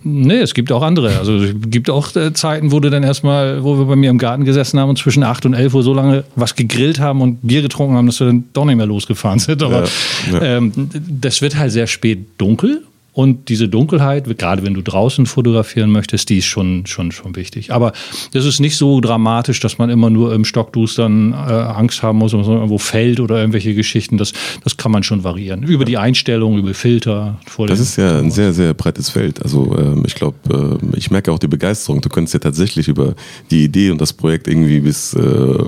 Nee, 0.03 0.39
es 0.39 0.55
gibt 0.55 0.73
auch 0.73 0.83
andere. 0.83 1.19
Also 1.19 1.35
es 1.35 1.55
gibt 1.67 1.91
auch 1.91 2.15
äh, 2.17 2.33
Zeiten, 2.33 2.73
wo 2.73 2.81
du 2.81 2.89
dann 2.89 3.03
erstmal, 3.03 3.63
wo 3.63 3.77
wir 3.77 3.85
bei 3.85 3.97
mir 3.97 4.09
im 4.09 4.19
Garten 4.19 4.45
gesessen 4.45 4.81
haben 4.81 4.89
und 4.89 4.99
zwischen 4.99 5.23
8 5.23 5.47
und 5.47 5.55
11 5.55 5.75
Uhr 5.75 5.83
so 5.83 5.93
lange 5.93 6.25
was 6.37 6.55
gegrillt 6.55 7.01
haben 7.01 7.21
und 7.21 7.41
Bier 7.43 7.61
getrunken 7.61 7.97
haben, 7.97 8.07
dass 8.07 8.19
wir 8.19 8.29
dann 8.29 8.45
doch 8.55 8.65
nicht 8.65 8.77
mehr 8.77 8.87
losgefahren 8.87 9.39
sind. 9.41 9.63
Aber 9.63 9.85
ja. 9.85 10.33
Ja. 10.33 10.43
Ähm, 10.43 10.73
das 11.21 11.43
wird 11.43 11.57
halt 11.57 11.73
sehr 11.73 11.87
spät 11.87 12.27
dunkel 12.39 12.83
und 13.17 13.49
diese 13.49 13.67
Dunkelheit, 13.67 14.27
gerade 14.37 14.63
wenn 14.63 14.75
du 14.75 14.83
draußen 14.83 15.25
fotografieren 15.25 15.91
möchtest, 15.91 16.29
die 16.29 16.37
ist 16.37 16.45
schon, 16.45 16.85
schon, 16.85 17.13
schon 17.13 17.35
wichtig. 17.35 17.73
Aber 17.73 17.93
das 18.33 18.45
ist 18.45 18.61
nicht 18.61 18.77
so 18.77 19.01
dramatisch, 19.01 19.59
dass 19.61 19.79
man 19.79 19.89
immer 19.89 20.11
nur 20.11 20.35
im 20.35 20.45
Stockdustern 20.45 21.33
äh, 21.33 21.35
Angst 21.35 22.03
haben 22.03 22.19
muss, 22.19 22.33
dass 22.33 22.47
man 22.47 22.57
irgendwo 22.57 22.77
fällt 22.77 23.19
oder 23.19 23.39
irgendwelche 23.39 23.75
Geschichten. 23.75 24.19
Das, 24.19 24.35
das 24.65 24.77
kann 24.77 24.93
man 24.93 25.03
schon 25.03 25.25
variieren. 25.25 25.63
Über 25.63 25.87
die 25.87 25.97
Einstellung, 25.97 26.59
über 26.59 26.75
Filter. 26.75 27.41
Vor 27.47 27.67
das 27.67 27.81
ist 27.81 27.97
ja 27.97 28.19
ein 28.19 28.31
sehr, 28.31 28.53
sehr 28.53 28.75
breites 28.75 29.09
Feld. 29.09 29.43
Also 29.43 29.75
ähm, 29.79 30.03
ich 30.07 30.15
glaube, 30.15 30.79
äh, 30.93 30.99
ich 30.99 31.11
merke 31.11 31.33
auch 31.33 31.39
die 31.39 31.49
Begeisterung. 31.49 32.03
Du 32.03 32.11
könntest 32.11 32.35
ja 32.35 32.41
tatsächlich 32.41 32.87
über 32.87 33.15
die 33.51 33.65
Idee 33.65 33.93
und 33.93 33.99
das 33.99 34.13
Projekt 34.13 34.47
irgendwie 34.47 34.81
bis 34.81 35.15
äh, 35.15 35.21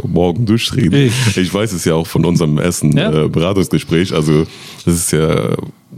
morgen 0.06 0.44
durchreden. 0.44 1.06
Ich. 1.06 1.38
ich 1.38 1.54
weiß 1.54 1.72
es 1.72 1.86
ja 1.86 1.94
auch 1.94 2.06
von 2.06 2.26
unserem 2.26 2.58
ersten 2.58 2.94
ja. 2.94 3.24
Äh, 3.24 3.28
Beratungsgespräch. 3.30 4.12
Also 4.12 4.44
das 4.84 4.94
ist 4.94 5.12
ja 5.12 5.56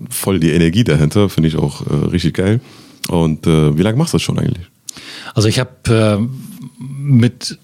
voll 0.08 0.40
die 0.40 0.50
Energie 0.50 0.84
dahinter, 0.84 1.28
finde 1.28 1.48
ich 1.48 1.56
auch 1.56 1.86
äh, 1.86 1.94
richtig 2.06 2.34
geil. 2.34 2.60
Und 3.08 3.46
äh, 3.46 3.76
wie 3.76 3.82
lange 3.82 3.96
machst 3.96 4.12
du 4.12 4.18
das 4.18 4.22
schon 4.22 4.38
eigentlich? 4.38 4.66
Also 5.34 5.48
ich 5.48 5.58
habe 5.58 5.70
äh, 5.88 6.82
mit 7.00 7.58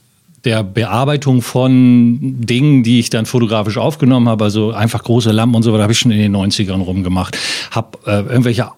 der 0.44 0.62
Bearbeitung 0.62 1.42
von 1.42 2.18
Dingen, 2.20 2.84
die 2.84 3.00
ich 3.00 3.10
dann 3.10 3.26
fotografisch 3.26 3.78
aufgenommen 3.78 4.28
habe, 4.28 4.44
also 4.44 4.70
einfach 4.70 5.02
große 5.02 5.32
Lampen 5.32 5.56
und 5.56 5.62
so 5.62 5.72
weiter, 5.72 5.82
habe 5.82 5.92
ich 5.92 5.98
schon 5.98 6.12
in 6.12 6.18
den 6.18 6.36
90ern 6.36 6.80
rumgemacht. 6.80 7.36
Habe 7.72 7.98
äh, 8.06 8.20
irgendwelche 8.20 8.68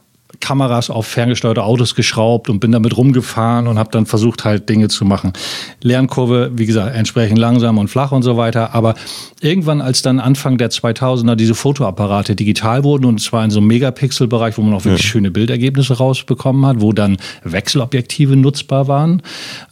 Kameras 0.40 0.90
auf 0.90 1.06
ferngesteuerte 1.06 1.62
Autos 1.62 1.94
geschraubt 1.94 2.48
und 2.48 2.60
bin 2.60 2.72
damit 2.72 2.96
rumgefahren 2.96 3.66
und 3.66 3.78
habe 3.78 3.90
dann 3.90 4.06
versucht 4.06 4.44
halt 4.44 4.68
Dinge 4.68 4.88
zu 4.88 5.04
machen. 5.04 5.32
Lernkurve, 5.82 6.52
wie 6.54 6.66
gesagt, 6.66 6.94
entsprechend 6.94 7.38
langsam 7.38 7.78
und 7.78 7.88
flach 7.88 8.12
und 8.12 8.22
so 8.22 8.36
weiter. 8.36 8.74
Aber 8.74 8.94
irgendwann, 9.40 9.80
als 9.80 10.02
dann 10.02 10.20
Anfang 10.20 10.58
der 10.58 10.70
2000er 10.70 11.34
diese 11.34 11.54
Fotoapparate 11.54 12.36
digital 12.36 12.84
wurden 12.84 13.04
und 13.04 13.20
zwar 13.20 13.44
in 13.44 13.50
so 13.50 13.58
einem 13.58 13.68
Megapixel-Bereich, 13.68 14.58
wo 14.58 14.62
man 14.62 14.74
auch 14.74 14.84
wirklich 14.84 15.04
ja. 15.04 15.10
schöne 15.10 15.30
Bildergebnisse 15.30 15.96
rausbekommen 15.96 16.64
hat, 16.66 16.80
wo 16.80 16.92
dann 16.92 17.16
Wechselobjektive 17.44 18.36
nutzbar 18.36 18.88
waren 18.88 19.22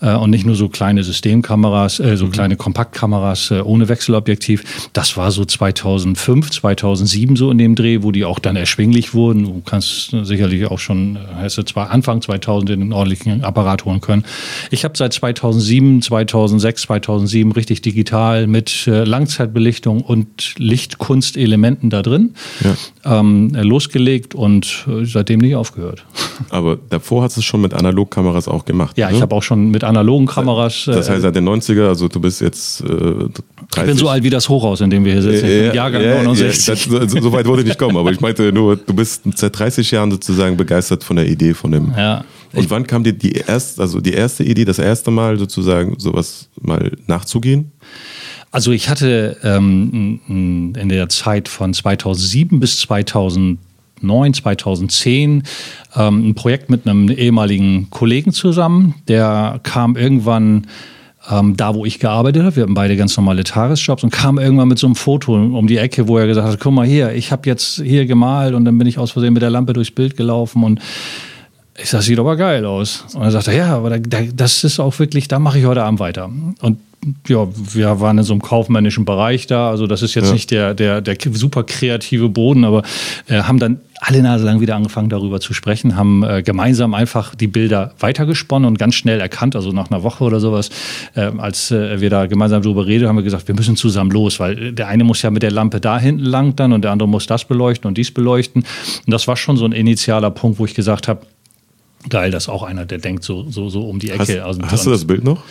äh, 0.01 0.15
und 0.15 0.31
nicht 0.31 0.47
nur 0.47 0.57
so 0.57 0.69
kleine 0.69 1.05
Systemkameras, 1.05 2.01
äh, 2.01 2.17
so 2.17 2.27
mhm. 2.27 2.33
kleine 2.33 2.57
Kompaktkameras 2.57 3.51
äh, 3.51 3.61
ohne 3.61 3.89
Wechselobjektiv. 3.89 4.89
Das 4.93 5.17
war 5.17 5.31
so 5.31 5.45
2005, 5.45 6.51
2007 6.51 7.37
so 7.37 7.51
in 7.51 7.59
dem 7.59 7.75
Dreh, 7.75 8.03
wo 8.03 8.13
die 8.13 8.25
auch 8.25 8.39
dann 8.39 8.57
erschwinglich 8.57 9.15
wurden. 9.15 9.45
Du 9.45 9.63
kannst 9.65 10.11
sicherlich 10.23 10.56
sicherlich 10.57 10.71
auch 10.71 10.79
schon, 10.79 11.19
heißt 11.37 11.59
es 11.59 11.65
zwar 11.67 11.91
Anfang 11.91 12.23
2000 12.23 12.71
in 12.71 12.81
den 12.81 12.93
ordentlichen 12.93 13.45
Apparat 13.45 13.85
holen 13.85 14.01
können. 14.01 14.25
Ich 14.71 14.85
habe 14.85 14.97
seit 14.97 15.13
2007, 15.13 16.03
2006, 16.03 16.83
2007 16.83 17.53
richtig 17.53 17.83
digital 17.83 18.47
mit 18.47 18.87
äh, 18.87 19.05
Langzeitbelichtung 19.05 20.03
und 20.03 20.55
Lichtkunstelementen 20.59 21.91
da 21.91 22.03
drin 22.03 22.35
ja. 22.63 23.21
ähm, 23.21 23.51
losgelegt 23.55 24.35
und 24.35 24.87
äh, 24.89 25.05
seitdem 25.05 25.41
nicht 25.41 25.57
aufgehört. 25.57 26.05
Aber 26.51 26.79
davor 26.91 27.23
hast 27.23 27.37
du 27.37 27.41
es 27.41 27.45
schon 27.45 27.61
mit 27.61 27.75
Analogkameras 27.75 28.49
auch 28.49 28.65
gemacht. 28.65 28.97
Ja, 28.99 29.11
ne? 29.11 29.17
ich 29.17 29.23
habe 29.23 29.35
auch 29.35 29.43
schon 29.43 29.71
mit 29.71 29.85
analogen 29.85 30.27
Kameras. 30.27 30.85
Das 30.87 31.09
heißt 31.09 31.19
äh, 31.19 31.21
seit 31.21 31.37
den 31.37 31.49
90er, 31.49 31.89
also 31.89 32.09
du 32.09 32.21
bist 32.21 32.41
jetzt 32.41 32.81
äh, 32.83 32.87
30. 32.87 33.31
Ich 33.77 33.83
bin 33.85 33.97
so 33.97 34.09
alt 34.09 34.23
wie 34.23 34.31
das 34.31 34.49
Hochhaus, 34.49 34.81
in 34.81 34.91
dem 34.91 35.05
wir 35.05 35.13
hier 35.13 35.23
sitzen. 35.23 35.47
Äh, 35.47 35.75
Jahrgang 35.75 36.03
ja, 36.03 36.23
69. 36.23 36.67
Ja, 36.67 36.99
das, 36.99 37.13
so, 37.13 37.21
so, 37.21 37.33
weit 37.33 37.47
wollte 37.47 37.63
ich 37.63 37.69
nicht 37.69 37.79
kommen, 37.79 37.97
aber 37.97 38.11
ich 38.11 38.21
meinte 38.21 38.53
nur, 38.53 38.77
du 38.77 38.95
bist 38.95 39.23
seit 39.35 39.59
30 39.59 39.91
Jahren 39.91 40.11
sozusagen 40.11 40.57
begeistert 40.57 41.05
von 41.05 41.17
der 41.17 41.27
Idee 41.29 41.55
von 41.55 41.73
dem. 41.73 41.93
Ja. 41.97 42.25
Und 42.53 42.71
wann 42.71 42.87
kam 42.87 43.05
dir 43.05 43.13
die 43.13 43.33
erste, 43.33 43.83
also 43.83 44.01
die 44.01 44.13
erste 44.13 44.45
Idee, 44.45 44.65
das 44.65 44.79
erste 44.79 45.11
Mal 45.11 45.39
sozusagen 45.39 45.99
sowas 45.99 46.49
mal 46.61 46.93
nachzugehen? 47.07 47.73
Also 48.51 48.73
ich 48.73 48.89
hatte 48.89 49.37
ähm, 49.43 50.73
in 50.75 50.89
der 50.89 51.09
Zeit 51.11 51.49
von 51.49 51.75
2007 51.75 52.59
bis 52.59 52.79
2009, 54.01 54.35
2010 54.35 55.43
ähm, 55.97 56.31
ein 56.31 56.35
Projekt 56.35 56.71
mit 56.71 56.87
einem 56.87 57.09
ehemaligen 57.11 57.89
Kollegen 57.91 58.33
zusammen. 58.33 58.95
Der 59.09 59.61
kam 59.63 59.97
irgendwann 59.97 60.67
ähm, 61.31 61.57
da, 61.57 61.75
wo 61.75 61.85
ich 61.85 61.99
gearbeitet 61.99 62.43
habe. 62.43 62.57
Wir 62.57 62.63
hatten 62.65 62.75
beide 62.75 62.97
ganz 62.97 63.17
normale 63.17 63.45
Tagesjobs 63.45 64.05
und 64.05 64.11
kam 64.11 64.39
irgendwann 64.39 64.69
mit 64.69 64.79
so 64.79 64.87
einem 64.87 64.95
Foto 64.95 65.35
um 65.35 65.67
die 65.67 65.79
Ecke, 65.79 66.09
wo 66.09 66.19
er 66.19 66.27
gesagt 66.27 66.47
hat, 66.47 66.61
guck 66.61 66.73
mal 66.73 66.87
hier, 66.87 67.13
ich 67.13 67.33
habe 67.33 67.49
jetzt 67.49 67.83
hier 67.83 68.07
gemalt 68.07 68.55
und 68.55 68.65
dann 68.65 68.79
bin 68.79 68.87
ich 68.87 68.99
aus 68.99 69.11
Versehen 69.11 69.33
mit 69.33 69.43
der 69.43 69.51
Lampe 69.51 69.73
durchs 69.73 69.91
Bild 69.91 70.17
gelaufen 70.17 70.63
und 70.63 70.81
Ich 71.79 71.91
sag, 71.91 72.03
sieht 72.03 72.19
aber 72.19 72.37
geil 72.37 72.65
aus. 72.65 73.05
Und 73.15 73.23
er 73.23 73.31
sagte, 73.31 73.55
ja, 73.55 73.77
aber 73.77 73.91
da, 73.91 73.99
da, 73.99 74.21
das 74.35 74.65
ist 74.65 74.81
auch 74.81 74.99
wirklich, 74.99 75.29
da 75.29 75.39
mache 75.39 75.59
ich 75.59 75.67
heute 75.67 75.83
Abend 75.83 76.01
weiter. 76.01 76.31
Und 76.63 76.79
ja, 77.29 77.47
wir 77.55 78.01
waren 78.01 78.19
in 78.19 78.25
so 78.25 78.33
einem 78.33 78.43
kaufmännischen 78.43 79.05
Bereich 79.05 79.47
da. 79.47 79.71
Also 79.71 79.87
das 79.87 80.03
ist 80.03 80.15
jetzt 80.15 80.29
ja. 80.29 80.33
nicht 80.33 80.51
der, 80.51 80.75
der, 80.75 81.01
der 81.01 81.17
super 81.33 81.65
kreative 81.65 82.29
Boden, 82.29 82.65
aber 82.65 82.83
äh, 83.29 83.43
haben 83.43 83.59
dann 83.59 83.81
alle 84.01 84.23
Nase 84.23 84.45
lang 84.45 84.61
wieder 84.61 84.77
angefangen, 84.77 85.09
darüber 85.09 85.41
zu 85.41 85.55
sprechen, 85.55 85.97
haben 85.97 86.23
äh, 86.23 86.43
gemeinsam 86.43 86.95
einfach 86.95 87.35
die 87.35 87.47
Bilder 87.47 87.95
weitergesponnen 87.99 88.69
und 88.69 88.79
ganz 88.79 88.95
schnell 88.95 89.21
erkannt, 89.21 89.57
also 89.57 89.71
nach 89.71 89.91
einer 89.91 90.03
Woche 90.03 90.25
oder 90.25 90.41
sowas, 90.41 90.71
äh, 91.15 91.31
als 91.39 91.71
äh, 91.71 92.01
wir 92.01 92.11
da 92.11 92.27
gemeinsam 92.27 92.63
darüber 92.63 92.87
reden, 92.87 93.09
haben 93.09 93.17
wir 93.17 93.23
gesagt, 93.23 93.49
wir 93.49 93.55
müssen 93.55 93.77
zusammen 93.77 94.11
los, 94.11 94.41
weil 94.41 94.73
der 94.73 94.89
eine 94.89 95.05
muss 95.05 95.23
ja 95.23 95.31
mit 95.31 95.43
der 95.43 95.51
Lampe 95.51 95.81
da 95.81 95.99
hinten 95.99 96.25
lang 96.25 96.57
dann 96.57 96.73
und 96.73 96.83
der 96.83 96.93
andere 96.93 97.09
muss 97.09 97.27
das 97.27 97.45
beleuchten 97.45 97.89
und 97.89 97.99
dies 97.99 98.13
beleuchten. 98.13 98.63
Und 99.07 99.11
das 99.11 99.27
war 99.29 99.37
schon 99.37 99.57
so 99.57 99.65
ein 99.65 99.73
initialer 99.73 100.31
Punkt, 100.31 100.59
wo 100.59 100.65
ich 100.65 100.75
gesagt 100.75 101.09
habe, 101.09 101.21
geil, 102.09 102.31
dass 102.31 102.49
auch 102.49 102.63
einer, 102.63 102.87
der 102.87 102.99
denkt 102.99 103.25
so, 103.25 103.51
so, 103.51 103.69
so 103.69 103.83
um 103.89 103.99
die 103.99 104.11
Ecke. 104.11 104.43
Hast, 104.45 104.63
hast 104.63 104.87
du 104.87 104.91
das 104.91 105.05
Bild 105.05 105.25
noch? 105.25 105.43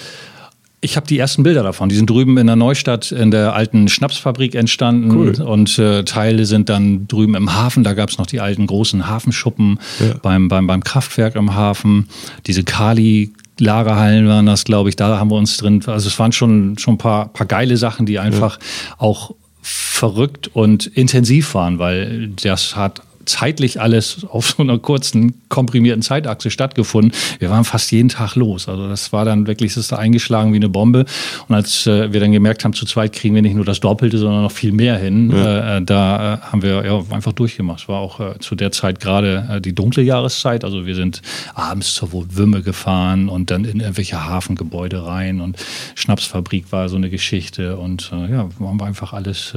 Ich 0.85 0.95
habe 0.95 1.07
die 1.07 1.17
ersten 1.17 1.41
Bilder 1.41 1.63
davon. 1.63 1.89
Die 1.89 1.95
sind 1.95 2.07
drüben 2.11 2.37
in 2.37 2.45
der 2.45 2.55
Neustadt 2.55 3.11
in 3.11 3.31
der 3.31 3.55
alten 3.55 3.87
Schnapsfabrik 3.87 4.53
entstanden. 4.53 5.09
Cool. 5.11 5.41
Und 5.41 5.79
äh, 5.79 6.03
Teile 6.03 6.45
sind 6.45 6.69
dann 6.69 7.07
drüben 7.07 7.33
im 7.33 7.55
Hafen. 7.55 7.83
Da 7.83 7.95
gab 7.95 8.09
es 8.09 8.19
noch 8.19 8.27
die 8.27 8.39
alten 8.39 8.67
großen 8.67 9.07
Hafenschuppen 9.07 9.79
ja. 9.99 10.13
beim, 10.21 10.47
beim, 10.47 10.67
beim 10.67 10.83
Kraftwerk 10.83 11.35
im 11.35 11.55
Hafen. 11.55 12.07
Diese 12.45 12.63
Kali. 12.63 13.33
Lagerhallen 13.57 14.27
waren 14.27 14.45
das, 14.45 14.65
glaube 14.65 14.89
ich, 14.89 14.97
da 14.97 15.17
haben 15.17 15.31
wir 15.31 15.37
uns 15.37 15.55
drin. 15.55 15.81
Also 15.85 16.09
es 16.09 16.19
waren 16.19 16.33
schon, 16.33 16.77
schon 16.77 16.95
ein 16.95 16.97
paar, 16.97 17.29
paar 17.29 17.47
geile 17.47 17.77
Sachen, 17.77 18.05
die 18.05 18.19
einfach 18.19 18.59
ja. 18.59 18.95
auch 18.97 19.33
verrückt 19.61 20.49
und 20.53 20.87
intensiv 20.87 21.53
waren, 21.53 21.79
weil 21.79 22.27
das 22.27 22.75
hat 22.75 23.01
zeitlich 23.25 23.81
alles 23.81 24.25
auf 24.29 24.47
so 24.47 24.63
einer 24.63 24.77
kurzen, 24.79 25.41
komprimierten 25.49 26.01
Zeitachse 26.01 26.49
stattgefunden. 26.51 27.11
Wir 27.39 27.49
waren 27.49 27.63
fast 27.63 27.91
jeden 27.91 28.09
Tag 28.09 28.35
los. 28.35 28.67
Also 28.67 28.87
das 28.87 29.11
war 29.13 29.25
dann 29.25 29.47
wirklich, 29.47 29.73
das 29.73 29.83
ist 29.83 29.91
da 29.91 29.97
eingeschlagen 29.97 30.53
wie 30.53 30.57
eine 30.57 30.69
Bombe. 30.69 31.05
Und 31.47 31.55
als 31.55 31.87
äh, 31.87 32.11
wir 32.13 32.19
dann 32.19 32.31
gemerkt 32.31 32.63
haben, 32.63 32.73
zu 32.73 32.85
zweit 32.85 33.13
kriegen 33.13 33.35
wir 33.35 33.41
nicht 33.41 33.55
nur 33.55 33.65
das 33.65 33.79
Doppelte, 33.79 34.17
sondern 34.17 34.43
noch 34.43 34.51
viel 34.51 34.71
mehr 34.71 34.97
hin, 34.97 35.31
ja. 35.31 35.77
äh, 35.77 35.81
da 35.81 36.35
äh, 36.35 36.37
haben 36.39 36.61
wir 36.61 36.85
ja, 36.85 37.03
einfach 37.09 37.33
durchgemacht. 37.33 37.81
Es 37.81 37.87
war 37.87 37.99
auch 37.99 38.19
äh, 38.19 38.39
zu 38.39 38.55
der 38.55 38.71
Zeit 38.71 38.99
gerade 38.99 39.47
äh, 39.49 39.61
die 39.61 39.73
dunkle 39.73 40.03
Jahreszeit. 40.03 40.63
Also 40.63 40.85
wir 40.85 40.95
sind 40.95 41.21
abends 41.53 41.93
zur 41.93 42.09
Wümme 42.11 42.61
gefahren 42.61 43.29
und 43.29 43.51
dann 43.51 43.65
in 43.65 43.79
irgendwelche 43.79 44.23
Hafengebäude 44.23 45.05
rein 45.05 45.41
und 45.41 45.57
Schnapsfabrik 45.95 46.71
war 46.71 46.89
so 46.89 46.95
eine 46.95 47.09
Geschichte 47.09 47.77
und 47.77 48.11
äh, 48.13 48.31
ja, 48.31 48.49
haben 48.59 48.79
wir 48.79 48.85
einfach 48.85 49.13
alles 49.13 49.53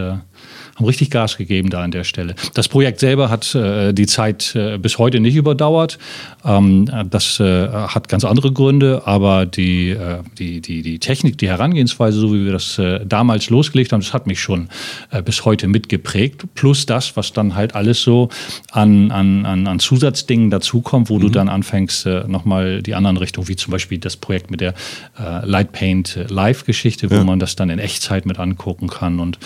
haben 0.78 0.84
richtig 0.84 1.10
Gas 1.10 1.36
gegeben 1.36 1.70
da 1.70 1.82
an 1.82 1.90
der 1.90 2.04
Stelle. 2.04 2.34
Das 2.54 2.68
Projekt 2.68 3.00
selber 3.00 3.30
hat 3.30 3.54
äh, 3.54 3.57
die 3.92 4.06
Zeit 4.06 4.54
äh, 4.54 4.78
bis 4.78 4.98
heute 4.98 5.20
nicht 5.20 5.36
überdauert. 5.36 5.98
Ähm, 6.44 6.90
das 7.10 7.40
äh, 7.40 7.68
hat 7.68 8.08
ganz 8.08 8.24
andere 8.24 8.52
Gründe, 8.52 9.02
aber 9.06 9.46
die, 9.46 9.90
äh, 9.90 10.18
die, 10.38 10.60
die, 10.60 10.82
die 10.82 10.98
Technik, 10.98 11.38
die 11.38 11.48
Herangehensweise, 11.48 12.18
so 12.18 12.32
wie 12.32 12.44
wir 12.44 12.52
das 12.52 12.78
äh, 12.78 13.04
damals 13.04 13.50
losgelegt 13.50 13.92
haben, 13.92 14.00
das 14.00 14.12
hat 14.12 14.26
mich 14.26 14.40
schon 14.40 14.68
äh, 15.10 15.22
bis 15.22 15.44
heute 15.44 15.68
mitgeprägt. 15.68 16.44
Plus 16.54 16.86
das, 16.86 17.16
was 17.16 17.32
dann 17.32 17.54
halt 17.54 17.74
alles 17.74 18.02
so 18.02 18.28
an, 18.70 19.10
an, 19.10 19.44
an, 19.66 19.78
Zusatzdingen 19.78 20.50
dazukommt, 20.50 21.10
wo 21.10 21.16
mhm. 21.16 21.20
du 21.20 21.28
dann 21.30 21.48
anfängst, 21.48 22.06
äh, 22.06 22.24
nochmal 22.26 22.82
die 22.82 22.94
anderen 22.94 23.16
Richtungen, 23.16 23.48
wie 23.48 23.56
zum 23.56 23.72
Beispiel 23.72 23.98
das 23.98 24.16
Projekt 24.16 24.50
mit 24.50 24.60
der 24.60 24.74
äh, 25.18 25.44
Light 25.44 25.72
Paint 25.72 26.18
Live-Geschichte, 26.28 27.10
wo 27.10 27.16
ja. 27.16 27.24
man 27.24 27.38
das 27.38 27.56
dann 27.56 27.70
in 27.70 27.78
Echtzeit 27.78 28.26
mit 28.26 28.38
angucken 28.38 28.88
kann 28.88 29.20
und 29.20 29.38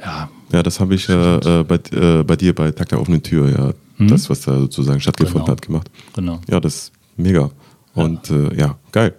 ja, 0.00 0.28
ja, 0.52 0.62
das 0.62 0.80
habe 0.80 0.94
ich 0.94 1.08
äh, 1.08 1.12
äh, 1.12 1.64
bei, 1.64 1.80
äh, 1.92 2.22
bei 2.22 2.36
dir 2.36 2.54
bei 2.54 2.70
Tag 2.70 2.88
der 2.88 3.00
offenen 3.00 3.22
Tür, 3.22 3.50
ja, 3.50 3.72
mhm. 3.98 4.08
das, 4.08 4.30
was 4.30 4.40
da 4.42 4.58
sozusagen 4.58 5.00
stattgefunden 5.00 5.44
genau. 5.44 5.52
hat, 5.52 5.62
gemacht. 5.62 5.90
Genau. 6.14 6.40
Ja, 6.48 6.60
das 6.60 6.74
ist 6.74 6.92
mega. 7.16 7.50
Und 7.94 8.30
ja. 8.30 8.36
Äh, 8.36 8.60
ja, 8.60 8.78
geil. 8.92 9.14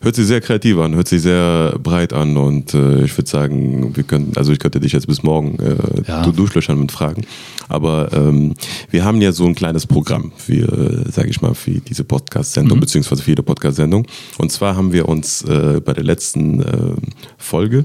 Hört 0.00 0.14
sich 0.16 0.26
sehr 0.26 0.40
kreativ 0.40 0.78
an, 0.78 0.94
hört 0.94 1.08
sich 1.08 1.20
sehr 1.20 1.78
breit 1.82 2.14
an 2.14 2.36
und 2.38 2.72
äh, 2.72 3.04
ich 3.04 3.16
würde 3.18 3.28
sagen, 3.28 3.94
wir 3.94 4.02
können, 4.02 4.32
also 4.36 4.50
ich 4.50 4.58
könnte 4.58 4.80
dich 4.80 4.92
jetzt 4.92 5.06
bis 5.06 5.22
morgen 5.22 5.58
äh, 5.58 5.76
ja. 6.08 6.26
durchlöchern 6.26 6.80
mit 6.80 6.90
Fragen. 6.90 7.26
Aber 7.68 8.12
ähm, 8.12 8.54
wir 8.90 9.04
haben 9.04 9.20
ja 9.20 9.30
so 9.32 9.44
ein 9.44 9.54
kleines 9.54 9.86
Programm 9.86 10.32
für, 10.36 11.04
sage 11.10 11.28
ich 11.28 11.42
mal, 11.42 11.54
für 11.54 11.72
diese 11.72 12.04
Podcast-Sendung, 12.04 12.78
mhm. 12.78 12.80
beziehungsweise 12.80 13.22
für 13.22 13.30
jede 13.30 13.42
Podcast-Sendung. 13.42 14.06
Und 14.38 14.50
zwar 14.50 14.74
haben 14.74 14.92
wir 14.92 15.06
uns 15.08 15.42
äh, 15.42 15.80
bei 15.84 15.92
der 15.92 16.04
letzten 16.04 16.62
äh, 16.62 16.66
Folge 17.36 17.84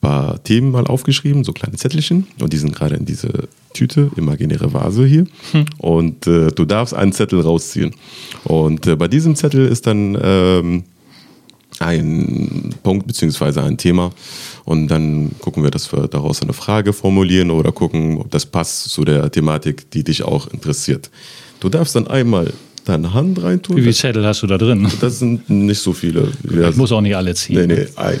paar 0.00 0.42
Themen 0.42 0.70
mal 0.70 0.86
aufgeschrieben, 0.86 1.44
so 1.44 1.52
kleine 1.52 1.76
Zettelchen. 1.76 2.26
Und 2.40 2.52
die 2.52 2.56
sind 2.56 2.74
gerade 2.74 2.96
in 2.96 3.04
diese 3.04 3.48
Tüte, 3.74 4.10
imaginäre 4.16 4.72
Vase 4.72 5.04
hier. 5.04 5.26
Hm. 5.52 5.66
Und 5.78 6.26
äh, 6.26 6.50
du 6.50 6.64
darfst 6.64 6.94
einen 6.94 7.12
Zettel 7.12 7.40
rausziehen. 7.40 7.94
Und 8.44 8.86
äh, 8.86 8.96
bei 8.96 9.08
diesem 9.08 9.36
Zettel 9.36 9.66
ist 9.66 9.86
dann 9.86 10.18
ähm, 10.22 10.84
ein 11.78 12.74
Punkt 12.82 13.06
beziehungsweise 13.06 13.62
ein 13.62 13.76
Thema. 13.76 14.10
Und 14.64 14.88
dann 14.88 15.30
gucken 15.40 15.62
wir, 15.62 15.70
dass 15.70 15.92
wir 15.92 16.08
daraus 16.08 16.42
eine 16.42 16.52
Frage 16.52 16.92
formulieren 16.92 17.50
oder 17.50 17.72
gucken, 17.72 18.18
ob 18.18 18.30
das 18.30 18.46
passt 18.46 18.90
zu 18.90 19.04
der 19.04 19.30
Thematik, 19.30 19.90
die 19.90 20.04
dich 20.04 20.22
auch 20.22 20.48
interessiert. 20.48 21.10
Du 21.60 21.68
darfst 21.68 21.94
dann 21.94 22.06
einmal 22.06 22.52
deine 22.84 23.12
Hand 23.14 23.42
reintun. 23.42 23.76
Wie 23.76 23.82
viele 23.82 23.94
Zettel 23.94 24.26
hast 24.26 24.42
du 24.42 24.46
da 24.46 24.58
drin? 24.58 24.90
Das 25.00 25.18
sind 25.18 25.48
nicht 25.48 25.80
so 25.80 25.92
viele. 25.92 26.32
Ich 26.44 26.76
muss 26.76 26.92
auch 26.92 27.00
nicht 27.00 27.16
alle 27.16 27.34
ziehen. 27.34 27.66
Nee, 27.66 27.74
nee, 27.74 27.86
ein. 27.96 28.18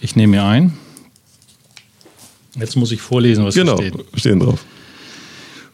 Ich 0.00 0.16
nehme 0.16 0.32
mir 0.32 0.44
ein. 0.44 0.72
Jetzt 2.58 2.76
muss 2.76 2.92
ich 2.92 3.00
vorlesen, 3.00 3.44
was 3.44 3.54
genau, 3.54 3.76
steht. 3.76 3.92
Genau, 3.92 4.04
stehen 4.14 4.40
drauf. 4.40 4.64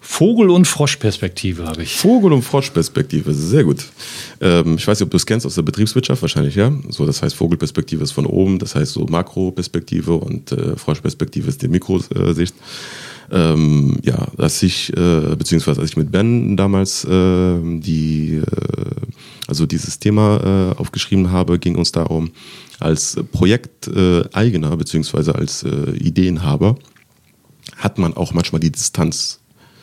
Vogel- 0.00 0.50
und 0.50 0.66
Froschperspektive 0.66 1.66
habe 1.66 1.82
ich. 1.82 1.94
Vogel- 1.94 2.32
und 2.32 2.42
Froschperspektive, 2.42 3.34
sehr 3.34 3.62
gut. 3.62 3.84
Ähm, 4.40 4.76
ich 4.76 4.86
weiß 4.86 4.98
nicht, 4.98 5.04
ob 5.04 5.10
du 5.10 5.18
es 5.18 5.26
kennst 5.26 5.44
aus 5.44 5.56
der 5.56 5.62
Betriebswirtschaft, 5.62 6.22
wahrscheinlich 6.22 6.54
ja. 6.54 6.72
So, 6.88 7.04
das 7.04 7.20
heißt, 7.20 7.36
Vogelperspektive 7.36 8.02
ist 8.02 8.12
von 8.12 8.24
oben, 8.24 8.58
das 8.58 8.74
heißt 8.74 8.92
so 8.92 9.04
Makroperspektive 9.04 10.14
und 10.14 10.50
äh, 10.52 10.76
Froschperspektive 10.76 11.48
ist 11.48 11.60
die 11.60 11.68
Mikrosicht. 11.68 12.54
Ähm, 13.30 13.98
ja, 14.02 14.26
dass 14.38 14.62
ich, 14.62 14.90
äh, 14.96 15.36
beziehungsweise 15.36 15.82
als 15.82 15.90
ich 15.90 15.96
mit 15.98 16.10
Ben 16.10 16.56
damals 16.56 17.04
äh, 17.04 17.58
die, 17.62 18.40
also 19.46 19.66
dieses 19.66 19.98
Thema 19.98 20.72
äh, 20.72 20.80
aufgeschrieben 20.80 21.30
habe, 21.30 21.58
ging 21.58 21.76
uns 21.76 21.92
darum, 21.92 22.30
als 22.80 23.18
Projekteigner 23.32 24.76
beziehungsweise 24.76 25.34
als 25.34 25.62
äh, 25.62 25.90
Ideenhaber 25.96 26.76
hat 27.76 27.98
man 27.98 28.14
auch 28.14 28.32
manchmal 28.32 28.60
die 28.60 28.72
Distanz 28.72 29.40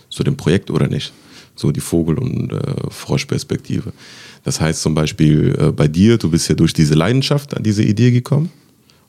zu 0.09 0.23
dem 0.23 0.37
Projekt 0.37 0.71
oder 0.71 0.87
nicht. 0.87 1.13
So 1.55 1.71
die 1.71 1.81
Vogel- 1.81 2.17
und 2.17 2.51
äh, 2.51 2.89
Froschperspektive. 2.89 3.93
Das 4.43 4.59
heißt 4.59 4.81
zum 4.81 4.93
Beispiel 4.93 5.55
äh, 5.57 5.71
bei 5.71 5.87
dir, 5.87 6.17
du 6.17 6.29
bist 6.29 6.49
ja 6.49 6.55
durch 6.55 6.73
diese 6.73 6.95
Leidenschaft 6.95 7.55
an 7.55 7.63
diese 7.63 7.83
Idee 7.83 8.11
gekommen 8.11 8.51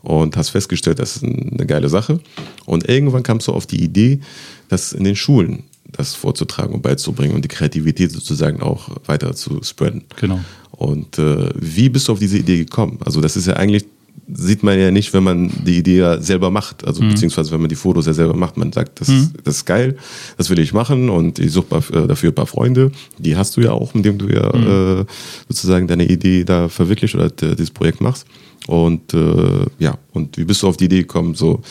und 0.03 0.37
hast 0.37 0.51
festgestellt, 0.51 1.01
das 1.01 1.17
ist 1.17 1.25
eine 1.25 1.67
geile 1.67 1.89
Sache. 1.89 2.21
Und 2.65 2.89
irgendwann 2.89 3.25
kamst 3.25 3.49
du 3.49 3.53
auf 3.53 3.67
die 3.67 3.83
Idee, 3.83 4.21
das 4.69 4.93
in 4.93 5.05
den 5.05 5.17
Schulen 5.17 5.65
das 5.93 6.15
vorzutragen 6.15 6.75
und 6.75 6.83
beizubringen 6.83 7.35
und 7.35 7.45
die 7.45 7.49
Kreativität 7.49 8.13
sozusagen 8.13 8.61
auch 8.63 8.89
weiter 9.07 9.35
zu 9.35 9.63
spreaden. 9.63 10.05
Genau. 10.21 10.41
Und 10.73 11.19
äh, 11.19 11.51
wie 11.55 11.89
bist 11.89 12.09
du 12.09 12.13
auf 12.13 12.19
diese 12.19 12.39
Idee 12.39 12.59
gekommen? 12.59 12.99
Also 13.05 13.21
das 13.21 13.37
ist 13.37 13.47
ja 13.47 13.55
eigentlich, 13.55 13.87
sieht 14.29 14.63
man 14.63 14.79
ja 14.79 14.91
nicht, 14.91 15.15
wenn 15.15 15.23
man 15.23 15.51
die 15.65 15.79
Idee 15.79 15.99
ja 15.99 16.21
selber 16.21 16.51
macht, 16.51 16.87
also 16.87 17.03
mhm. 17.03 17.11
beziehungsweise 17.11 17.51
wenn 17.53 17.61
man 17.61 17.69
die 17.69 17.77
Fotos 17.77 18.07
ja 18.07 18.13
selber 18.13 18.35
macht. 18.35 18.57
Man 18.57 18.73
sagt, 18.73 19.01
das, 19.01 19.09
mhm. 19.09 19.31
das 19.45 19.57
ist 19.57 19.65
geil, 19.65 19.97
das 20.37 20.51
will 20.51 20.59
ich 20.59 20.73
machen 20.73 21.09
und 21.09 21.39
ich 21.39 21.53
suche 21.53 21.77
äh, 21.77 22.07
dafür 22.07 22.31
ein 22.31 22.35
paar 22.35 22.47
Freunde. 22.47 22.91
Die 23.19 23.37
hast 23.37 23.57
du 23.57 23.63
ja 23.63 23.73
auch, 23.73 23.95
mit 23.95 24.05
dem 24.05 24.19
du 24.19 24.29
ja 24.29 24.55
mhm. 24.55 25.01
äh, 25.01 25.05
sozusagen 25.49 25.87
deine 25.87 26.07
Idee 26.07 26.45
da 26.45 26.69
verwirklicht 26.69 27.15
oder 27.15 27.31
dieses 27.31 27.71
Projekt 27.71 28.01
machst. 28.01 28.27
Und 28.67 29.15
äh, 29.15 29.67
ja, 29.79 29.97
und 30.13 30.37
wie 30.37 30.45
bist 30.45 30.63
du 30.63 30.69
auf 30.69 30.77
die 30.77 30.87
Idee 30.87 31.03
gekommen, 31.03 31.35
so 31.35 31.63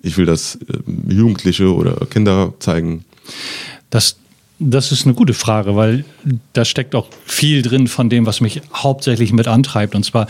ich 0.00 0.16
will 0.16 0.26
das 0.26 0.56
äh, 0.56 1.12
Jugendliche 1.12 1.74
oder 1.74 2.06
Kinder 2.06 2.54
zeigen? 2.60 3.04
Das, 3.90 4.16
das 4.58 4.90
ist 4.90 5.04
eine 5.04 5.12
gute 5.12 5.34
Frage, 5.34 5.76
weil 5.76 6.04
da 6.54 6.64
steckt 6.64 6.94
auch 6.94 7.08
viel 7.26 7.60
drin 7.60 7.88
von 7.88 8.08
dem, 8.08 8.24
was 8.24 8.40
mich 8.40 8.62
hauptsächlich 8.72 9.32
mit 9.32 9.48
antreibt. 9.48 9.94
Und 9.94 10.02
zwar, 10.02 10.28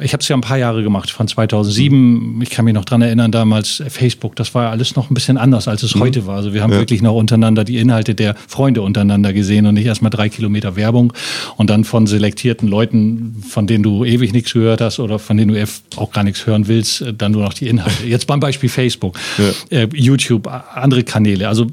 ich 0.00 0.14
habe 0.14 0.22
es 0.22 0.28
ja 0.28 0.36
ein 0.36 0.40
paar 0.40 0.56
Jahre 0.56 0.82
gemacht, 0.82 1.10
von 1.10 1.28
2007. 1.28 2.40
Ich 2.40 2.48
kann 2.48 2.64
mich 2.64 2.72
noch 2.72 2.86
dran 2.86 3.02
erinnern, 3.02 3.32
damals 3.32 3.82
Facebook, 3.88 4.34
das 4.34 4.54
war 4.54 4.64
ja 4.64 4.70
alles 4.70 4.96
noch 4.96 5.10
ein 5.10 5.14
bisschen 5.14 5.36
anders, 5.36 5.68
als 5.68 5.82
es 5.82 5.94
mhm. 5.94 6.00
heute 6.00 6.26
war. 6.26 6.36
Also 6.36 6.54
wir 6.54 6.62
haben 6.62 6.72
ja. 6.72 6.78
wirklich 6.78 7.02
noch 7.02 7.14
untereinander 7.14 7.64
die 7.64 7.76
Inhalte 7.76 8.14
der 8.14 8.34
Freunde 8.48 8.80
untereinander 8.80 9.34
gesehen 9.34 9.66
und 9.66 9.74
nicht 9.74 9.86
erstmal 9.86 10.10
drei 10.10 10.30
Kilometer 10.30 10.74
Werbung 10.76 11.12
und 11.56 11.68
dann 11.68 11.84
von 11.84 12.06
selektierten 12.06 12.68
Leuten, 12.68 13.42
von 13.46 13.66
denen 13.66 13.82
du 13.82 14.06
ewig 14.06 14.32
nichts 14.32 14.54
gehört 14.54 14.80
hast 14.80 15.00
oder 15.00 15.18
von 15.18 15.36
denen 15.36 15.52
du 15.52 15.66
auch 15.96 16.12
gar 16.12 16.24
nichts 16.24 16.46
hören 16.46 16.66
willst, 16.66 17.04
dann 17.18 17.32
nur 17.32 17.42
noch 17.42 17.52
die 17.52 17.68
Inhalte. 17.68 18.06
Jetzt 18.06 18.26
beim 18.26 18.40
Beispiel 18.40 18.70
Facebook, 18.70 19.18
ja. 19.36 19.80
äh, 19.80 19.88
YouTube, 19.92 20.46
andere 20.74 21.04
Kanäle. 21.04 21.46
Also 21.46 21.66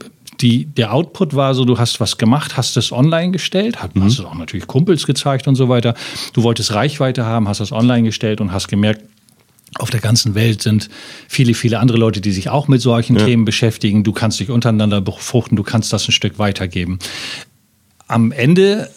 die, 0.43 0.65
der 0.65 0.93
Output 0.93 1.35
war 1.35 1.55
so, 1.55 1.63
du 1.63 1.79
hast 1.79 2.01
was 2.01 2.17
gemacht, 2.17 2.57
hast 2.57 2.75
es 2.75 2.91
online 2.91 3.31
gestellt, 3.31 3.81
hast, 3.81 3.95
mhm. 3.95 4.03
hast 4.03 4.19
es 4.19 4.25
auch 4.25 4.35
natürlich 4.35 4.67
Kumpels 4.67 5.07
gezeigt 5.07 5.47
und 5.47 5.55
so 5.55 5.69
weiter. 5.69 5.95
Du 6.33 6.43
wolltest 6.43 6.73
Reichweite 6.73 7.25
haben, 7.25 7.47
hast 7.47 7.61
das 7.61 7.71
online 7.71 8.03
gestellt 8.03 8.41
und 8.41 8.51
hast 8.51 8.67
gemerkt, 8.67 9.01
auf 9.79 9.89
der 9.89 10.01
ganzen 10.01 10.35
Welt 10.35 10.61
sind 10.61 10.89
viele, 11.27 11.55
viele 11.55 11.79
andere 11.79 11.97
Leute, 11.97 12.21
die 12.21 12.31
sich 12.31 12.49
auch 12.49 12.67
mit 12.67 12.81
solchen 12.81 13.17
ja. 13.17 13.25
Themen 13.25 13.45
beschäftigen. 13.45 14.03
Du 14.03 14.11
kannst 14.11 14.39
dich 14.39 14.51
untereinander 14.51 15.01
befruchten, 15.01 15.55
du 15.55 15.63
kannst 15.63 15.91
das 15.93 16.07
ein 16.07 16.11
Stück 16.11 16.37
weitergeben. 16.37 16.99
Am 18.07 18.31
Ende 18.31 18.89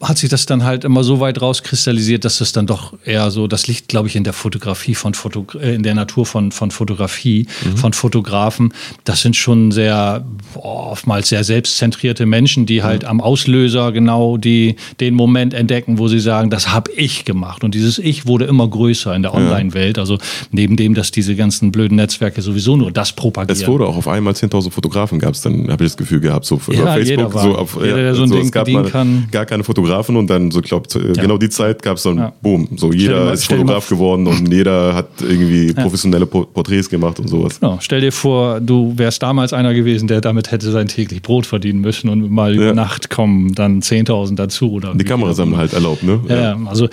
hat 0.00 0.18
sich 0.18 0.30
das 0.30 0.46
dann 0.46 0.62
halt 0.62 0.84
immer 0.84 1.02
so 1.02 1.18
weit 1.18 1.42
rauskristallisiert, 1.42 2.24
dass 2.24 2.38
das 2.38 2.52
dann 2.52 2.68
doch 2.68 2.94
eher 3.04 3.32
so, 3.32 3.48
das 3.48 3.66
liegt, 3.66 3.88
glaube 3.88 4.06
ich, 4.06 4.14
in 4.14 4.22
der 4.22 4.32
Fotografie 4.32 4.94
von 4.94 5.14
Foto, 5.14 5.44
äh, 5.60 5.74
in 5.74 5.82
der 5.82 5.94
Natur 5.94 6.24
von, 6.24 6.52
von 6.52 6.70
Fotografie, 6.70 7.48
mhm. 7.64 7.76
von 7.76 7.92
Fotografen. 7.92 8.72
Das 9.02 9.22
sind 9.22 9.34
schon 9.34 9.72
sehr, 9.72 10.24
oftmals 10.54 11.30
sehr 11.30 11.42
selbstzentrierte 11.42 12.26
Menschen, 12.26 12.66
die 12.66 12.84
halt 12.84 13.02
mhm. 13.02 13.08
am 13.08 13.20
Auslöser 13.20 13.90
genau 13.90 14.36
die, 14.36 14.76
den 15.00 15.14
Moment 15.14 15.52
entdecken, 15.52 15.98
wo 15.98 16.06
sie 16.06 16.20
sagen, 16.20 16.48
das 16.48 16.72
habe 16.72 16.92
ich 16.92 17.24
gemacht. 17.24 17.64
Und 17.64 17.74
dieses 17.74 17.98
Ich 17.98 18.26
wurde 18.26 18.44
immer 18.44 18.68
größer 18.68 19.16
in 19.16 19.22
der 19.22 19.34
Online-Welt. 19.34 19.98
Also 19.98 20.18
neben 20.52 20.76
dem, 20.76 20.94
dass 20.94 21.10
diese 21.10 21.34
ganzen 21.34 21.72
blöden 21.72 21.96
Netzwerke 21.96 22.40
sowieso 22.40 22.76
nur 22.76 22.92
das 22.92 23.12
propagieren. 23.12 23.60
Es 23.60 23.66
wurde 23.66 23.86
auch 23.86 23.96
auf 23.96 24.06
einmal 24.06 24.34
10.000 24.34 24.70
Fotografen 24.70 25.18
gab 25.18 25.34
es 25.34 25.40
dann, 25.40 25.72
habe 25.72 25.84
ich 25.84 25.90
das 25.90 25.96
Gefühl 25.96 26.20
gehabt, 26.20 26.44
so 26.44 26.60
ja, 26.70 26.94
Facebook, 26.94 27.32
so 27.32 27.56
auf, 27.56 27.78
jeder, 27.82 27.96
der 27.96 28.14
so 28.14 28.22
ein 28.22 28.28
so, 28.28 28.36
Ding 28.36 28.44
es 28.44 28.52
gab 28.52 28.68
mal 28.68 28.84
kann. 28.84 29.26
gar 29.32 29.44
keine 29.56 29.64
Fotografen 29.64 30.16
und 30.16 30.28
dann 30.28 30.50
so, 30.50 30.60
glaube 30.60 30.86
ja. 30.94 31.12
genau 31.22 31.38
die 31.38 31.48
Zeit 31.48 31.82
gab 31.82 31.96
es 31.96 32.02
dann, 32.02 32.18
ja. 32.18 32.32
boom, 32.42 32.68
so 32.76 32.92
jeder 32.92 33.24
mal, 33.24 33.34
ist 33.34 33.46
Fotograf 33.46 33.88
geworden 33.88 34.26
und 34.26 34.52
jeder 34.52 34.94
hat 34.94 35.08
irgendwie 35.20 35.72
professionelle 35.72 36.26
Porträts 36.26 36.90
gemacht 36.90 37.18
und 37.18 37.28
sowas. 37.28 37.58
Genau. 37.58 37.78
Stell 37.80 38.02
dir 38.02 38.12
vor, 38.12 38.60
du 38.60 38.92
wärst 38.96 39.22
damals 39.22 39.52
einer 39.52 39.72
gewesen, 39.72 40.08
der 40.08 40.20
damit 40.20 40.50
hätte 40.50 40.70
sein 40.70 40.88
täglich 40.88 41.22
Brot 41.22 41.46
verdienen 41.46 41.80
müssen 41.80 42.10
und 42.10 42.30
mal 42.30 42.54
über 42.54 42.74
Nacht 42.74 43.08
kommen 43.08 43.54
dann 43.54 43.80
10.000 43.80 44.34
dazu. 44.36 44.72
Oder 44.72 44.94
die 44.94 45.04
Kameras 45.04 45.38
haben 45.38 45.56
halt 45.56 45.72
erlaubt, 45.72 46.02
ne? 46.02 46.20
Ja, 46.28 46.58
also, 46.66 46.88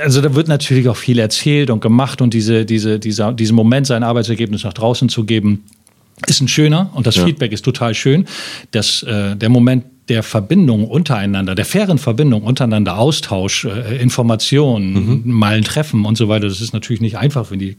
also 0.00 0.20
da 0.20 0.34
wird 0.34 0.46
natürlich 0.46 0.88
auch 0.88 0.96
viel 0.96 1.18
erzählt 1.18 1.70
und 1.70 1.80
gemacht 1.80 2.20
und 2.22 2.32
diese, 2.32 2.64
diese, 2.64 3.00
dieser, 3.00 3.32
diesen 3.32 3.56
Moment, 3.56 3.86
sein 3.86 4.04
Arbeitsergebnis 4.04 4.62
nach 4.62 4.72
draußen 4.72 5.08
zu 5.08 5.24
geben, 5.24 5.64
ist 6.26 6.40
ein 6.40 6.48
schöner 6.48 6.90
und 6.94 7.06
das. 7.06 7.16
Feedback 7.16 7.52
ist 7.52 7.64
total 7.64 7.94
schön. 7.94 8.26
Das, 8.70 9.02
äh, 9.02 9.34
der 9.36 9.48
Moment 9.48 9.84
der 10.08 10.22
Verbindung 10.22 10.86
untereinander, 10.86 11.54
der 11.54 11.64
fairen 11.64 11.98
Verbindung 11.98 12.42
untereinander, 12.42 12.98
Austausch, 12.98 13.64
äh, 13.64 14.00
Informationen, 14.00 14.92
mhm. 14.92 15.32
mal 15.32 15.54
ein 15.54 15.64
Treffen 15.64 16.04
und 16.04 16.16
so 16.16 16.28
weiter, 16.28 16.48
das 16.48 16.60
ist 16.60 16.72
natürlich 16.72 17.00
nicht 17.00 17.18
einfach, 17.18 17.50
wenn 17.50 17.58
die 17.58 17.76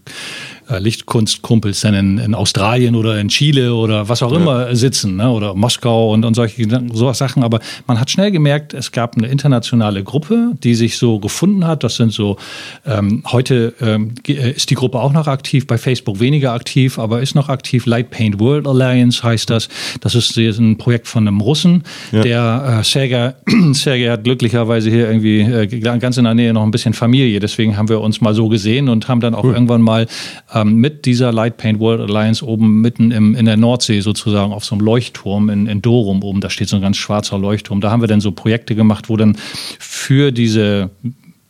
Lichtkunstkumpels 0.77 1.81
dann 1.81 1.93
in, 1.95 2.17
in, 2.19 2.35
Australien 2.35 2.95
oder 2.95 3.19
in 3.19 3.29
Chile 3.29 3.73
oder 3.73 4.07
was 4.07 4.21
auch 4.21 4.31
ja. 4.31 4.37
immer 4.37 4.75
sitzen, 4.75 5.15
ne? 5.15 5.29
oder 5.31 5.55
Moskau 5.55 6.13
und, 6.13 6.25
und 6.25 6.35
solche 6.35 6.67
so 6.93 7.11
Sachen. 7.13 7.43
Aber 7.43 7.59
man 7.87 7.99
hat 7.99 8.11
schnell 8.11 8.31
gemerkt, 8.31 8.73
es 8.73 8.91
gab 8.91 9.17
eine 9.17 9.27
internationale 9.27 10.03
Gruppe, 10.03 10.51
die 10.63 10.75
sich 10.75 10.97
so 10.97 11.19
gefunden 11.19 11.65
hat. 11.65 11.83
Das 11.83 11.95
sind 11.95 12.13
so, 12.13 12.37
ähm, 12.85 13.23
heute 13.31 13.73
ähm, 13.81 14.13
äh, 14.27 14.51
ist 14.51 14.69
die 14.69 14.75
Gruppe 14.75 14.99
auch 14.99 15.13
noch 15.13 15.27
aktiv, 15.27 15.65
bei 15.65 15.77
Facebook 15.77 16.19
weniger 16.19 16.53
aktiv, 16.53 16.99
aber 16.99 17.21
ist 17.21 17.35
noch 17.35 17.49
aktiv. 17.49 17.85
Light 17.85 18.11
Paint 18.11 18.39
World 18.39 18.67
Alliance 18.67 19.23
heißt 19.23 19.49
das. 19.49 19.69
Das 20.01 20.13
ist 20.13 20.37
ein 20.37 20.77
Projekt 20.77 21.07
von 21.07 21.27
einem 21.27 21.41
Russen, 21.41 21.83
ja. 22.11 22.21
der 22.21 22.79
äh, 22.79 22.83
Sergei, 22.83 23.33
Sergei 23.73 24.11
hat 24.11 24.23
glücklicherweise 24.23 24.89
hier 24.89 25.07
irgendwie 25.07 25.39
äh, 25.39 25.67
ganz 25.79 26.17
in 26.17 26.25
der 26.25 26.35
Nähe 26.35 26.53
noch 26.53 26.63
ein 26.63 26.71
bisschen 26.71 26.93
Familie. 26.93 27.39
Deswegen 27.39 27.77
haben 27.77 27.89
wir 27.89 28.01
uns 28.01 28.21
mal 28.21 28.33
so 28.33 28.49
gesehen 28.49 28.89
und 28.89 29.07
haben 29.07 29.21
dann 29.21 29.33
auch 29.33 29.43
cool. 29.43 29.53
irgendwann 29.53 29.81
mal 29.81 30.07
äh, 30.53 30.58
ähm, 30.61 30.75
mit 30.75 31.05
dieser 31.05 31.31
Light 31.31 31.57
Paint 31.57 31.79
World 31.79 32.01
Alliance 32.01 32.45
oben 32.45 32.81
mitten 32.81 33.11
im, 33.11 33.35
in 33.35 33.45
der 33.45 33.57
Nordsee 33.57 34.01
sozusagen 34.01 34.53
auf 34.53 34.65
so 34.65 34.75
einem 34.75 34.85
Leuchtturm 34.85 35.49
in, 35.49 35.67
in 35.67 35.81
Dorum 35.81 36.23
oben, 36.23 36.41
da 36.41 36.49
steht 36.49 36.69
so 36.69 36.75
ein 36.75 36.81
ganz 36.81 36.97
schwarzer 36.97 37.37
Leuchtturm. 37.37 37.81
Da 37.81 37.91
haben 37.91 38.01
wir 38.01 38.07
dann 38.07 38.21
so 38.21 38.31
Projekte 38.31 38.75
gemacht, 38.75 39.09
wo 39.09 39.17
dann 39.17 39.35
für 39.79 40.31
diese 40.31 40.91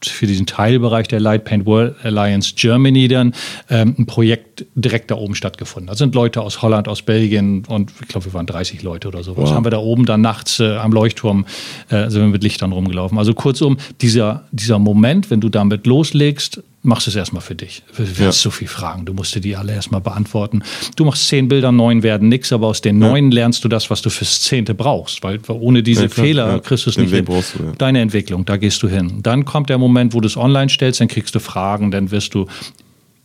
für 0.02 0.28
diesen 0.28 0.46
Teilbereich 0.46 1.08
der 1.08 1.20
Light 1.20 1.44
Paint 1.44 1.66
World 1.66 1.96
Alliance 2.04 2.54
Germany 2.56 3.08
dann 3.08 3.34
ähm, 3.70 3.96
ein 3.98 4.06
Projekt 4.06 4.66
direkt 4.76 5.12
da 5.12 5.16
oben 5.16 5.36
stattgefunden. 5.36 5.88
Da 5.88 5.96
sind 5.96 6.16
Leute 6.16 6.42
aus 6.42 6.62
Holland, 6.62 6.88
aus 6.88 7.02
Belgien 7.02 7.66
und 7.68 7.92
ich 8.02 8.08
glaube, 8.08 8.26
wir 8.26 8.34
waren 8.34 8.46
30 8.46 8.82
Leute 8.82 9.10
oder 9.10 9.24
so. 9.24 9.36
Wow. 9.36 9.52
haben 9.52 9.66
wir 9.66 9.72
da 9.72 9.80
oben 9.80 10.06
dann 10.06 10.22
nachts 10.22 10.60
äh, 10.60 10.78
am 10.78 10.92
Leuchtturm 10.92 11.46
äh, 11.90 12.10
sind 12.10 12.22
wir 12.22 12.28
mit 12.30 12.44
Lichtern 12.44 12.72
rumgelaufen. 12.72 13.18
Also 13.18 13.34
kurzum, 13.34 13.78
dieser, 14.02 14.48
dieser 14.52 14.80
Moment, 14.80 15.30
wenn 15.30 15.42
du 15.42 15.50
damit 15.50 15.86
loslegst, 15.86 16.64
machst 16.82 17.08
es 17.08 17.16
erstmal 17.16 17.42
für 17.42 17.56
dich. 17.56 17.84
Du 17.96 18.00
wirst 18.00 18.20
ja. 18.20 18.32
so 18.32 18.52
viel 18.52 18.68
Fragen, 18.68 19.06
du 19.06 19.14
musst 19.14 19.36
dir 19.36 19.42
die 19.42 19.56
alle 19.56 19.74
erstmal 19.74 20.02
beantworten. 20.02 20.64
Du 20.96 21.06
machst 21.06 21.28
zehn 21.28 21.48
Bilder, 21.48 21.72
neun 21.72 22.04
werden 22.04 22.30
nichts, 22.30 22.54
aber 22.54 22.68
aus 22.68 22.82
den 22.82 23.02
ja. 23.02 23.10
neun 23.10 23.32
lernst 23.32 23.64
du 23.64 23.68
das, 23.68 23.90
was 23.90 24.02
du 24.02 24.10
fürs 24.10 24.42
Zehnte 24.42 24.74
brauchst, 24.74 25.22
weil 25.24 25.40
ohne 25.50 25.84
diese 25.84 26.04
ja, 26.04 26.10
Fehler 26.10 26.60
kriegst 26.60 26.86
du 26.86 26.90
es 26.90 26.98
nicht 26.98 27.14
hin. 27.14 27.26
Du, 27.26 27.42
Deine 27.78 28.00
Entwicklung, 28.00 28.46
da 28.46 28.58
gehst 28.58 28.82
du 28.82 28.88
hin. 28.88 29.20
Dann 29.22 29.46
kommt 29.46 29.70
der 29.70 29.78
Moment, 29.78 30.14
wo 30.14 30.22
du 30.22 30.28
es 30.28 30.38
online 30.38 30.70
stellst, 30.70 31.02
dann 31.02 31.10
kriegst 31.10 31.36
du 31.36 31.40
Fragen, 31.40 31.92
dann 31.92 32.12
wirst 32.12 32.34
du 32.34 32.48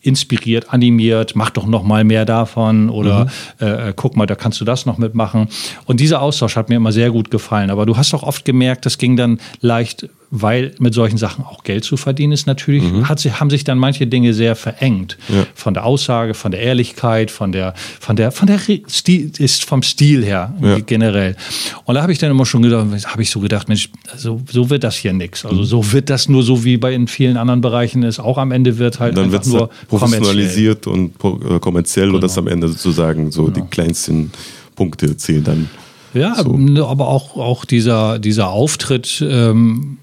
inspiriert, 0.05 0.73
animiert, 0.73 1.35
mach 1.35 1.51
doch 1.51 1.67
noch 1.67 1.83
mal 1.83 2.05
mehr 2.05 2.27
davon 2.27 2.91
oder 2.91 3.27
mhm. 3.59 3.67
äh, 3.67 3.93
guck 3.97 4.17
mal, 4.17 4.27
da 4.27 4.35
kannst 4.35 4.61
du 4.61 4.65
das 4.65 4.85
noch 4.85 4.99
mitmachen. 4.99 5.49
Und 5.87 6.01
dieser 6.01 6.21
Austausch 6.21 6.57
hat 6.57 6.69
mir 6.69 6.77
immer 6.77 6.93
sehr 6.93 7.11
gut 7.11 7.31
gefallen. 7.31 7.71
Aber 7.71 7.87
du 7.87 7.97
hast 7.97 8.13
auch 8.13 8.23
oft 8.23 8.45
gemerkt, 8.45 8.85
das 8.85 8.99
ging 8.99 9.17
dann 9.17 9.41
leicht 9.61 10.09
weil 10.37 10.75
mit 10.81 10.95
solchen 10.95 11.17
Sachen 11.17 11.45
auch 11.45 11.63
Geld 11.63 11.85
zu 11.85 11.97
verdienen 11.97 12.33
ist 12.33 12.49
natürlich, 12.49 12.83
mhm. 12.83 13.09
hat, 13.09 13.25
haben 13.25 13.51
sich 13.51 13.63
dann 13.63 13.79
manche 13.79 14.09
Dinge 14.09 14.35
sehr 14.35 14.57
verengt. 14.57 15.17
Ja. 15.29 15.47
Von 15.55 15.75
der 15.75 15.85
Aussage, 15.85 16.35
von 16.35 16.51
der 16.51 16.61
Ehrlichkeit, 16.61 17.31
von 17.31 17.53
der, 17.53 17.73
von 18.01 18.17
der, 18.17 18.33
von 18.33 18.49
der 18.49 18.59
Stil, 18.89 19.31
ist 19.39 19.65
vom 19.65 19.85
Stil 19.85 20.25
her 20.25 20.53
ja. 20.61 20.81
generell. 20.81 21.37
Und 21.85 21.95
da 21.95 22.03
habe 22.03 22.11
ich 22.11 22.19
dann 22.19 22.33
immer 22.33 22.47
schon 22.47 22.63
gedacht, 22.63 22.85
habe 23.07 23.23
ich 23.23 23.31
so 23.31 23.39
gedacht, 23.39 23.69
Mensch, 23.69 23.91
so, 24.17 24.41
so 24.51 24.71
wird 24.71 24.83
das 24.83 24.97
hier 24.97 25.13
nichts. 25.13 25.45
Also 25.47 25.63
so 25.63 25.93
wird 25.93 26.11
das 26.11 26.29
nur 26.29 26.43
so 26.43 26.65
wie 26.65 26.79
bei 26.79 26.93
in 26.93 27.07
vielen 27.07 27.37
anderen 27.37 27.61
Bereichen 27.61 28.03
ist. 28.03 28.19
Auch 28.19 28.37
am 28.37 28.51
Ende 28.51 28.79
wird 28.79 28.99
halt 28.99 29.17
dann 29.17 29.33
einfach 29.33 29.47
nur 29.47 29.71
professionalisiert 29.87 30.89
und 30.89 31.13
äh, 31.23 31.61
kommerziell 31.61 32.07
genau. 32.07 32.17
und 32.17 32.25
das 32.25 32.37
am 32.37 32.49
Ende 32.49 32.67
sozusagen 32.67 33.31
so 33.31 33.45
genau. 33.45 33.55
die 33.55 33.71
kleinsten 33.71 34.33
Punkte 34.75 35.17
zählen 35.17 35.45
dann. 35.45 35.71
Ja, 36.15 36.37
so. 36.37 36.87
aber 36.87 37.09
auch, 37.09 37.37
auch 37.37 37.65
dieser, 37.65 38.19
dieser 38.19 38.51
Auftritt, 38.51 39.23
ähm, 39.29 39.99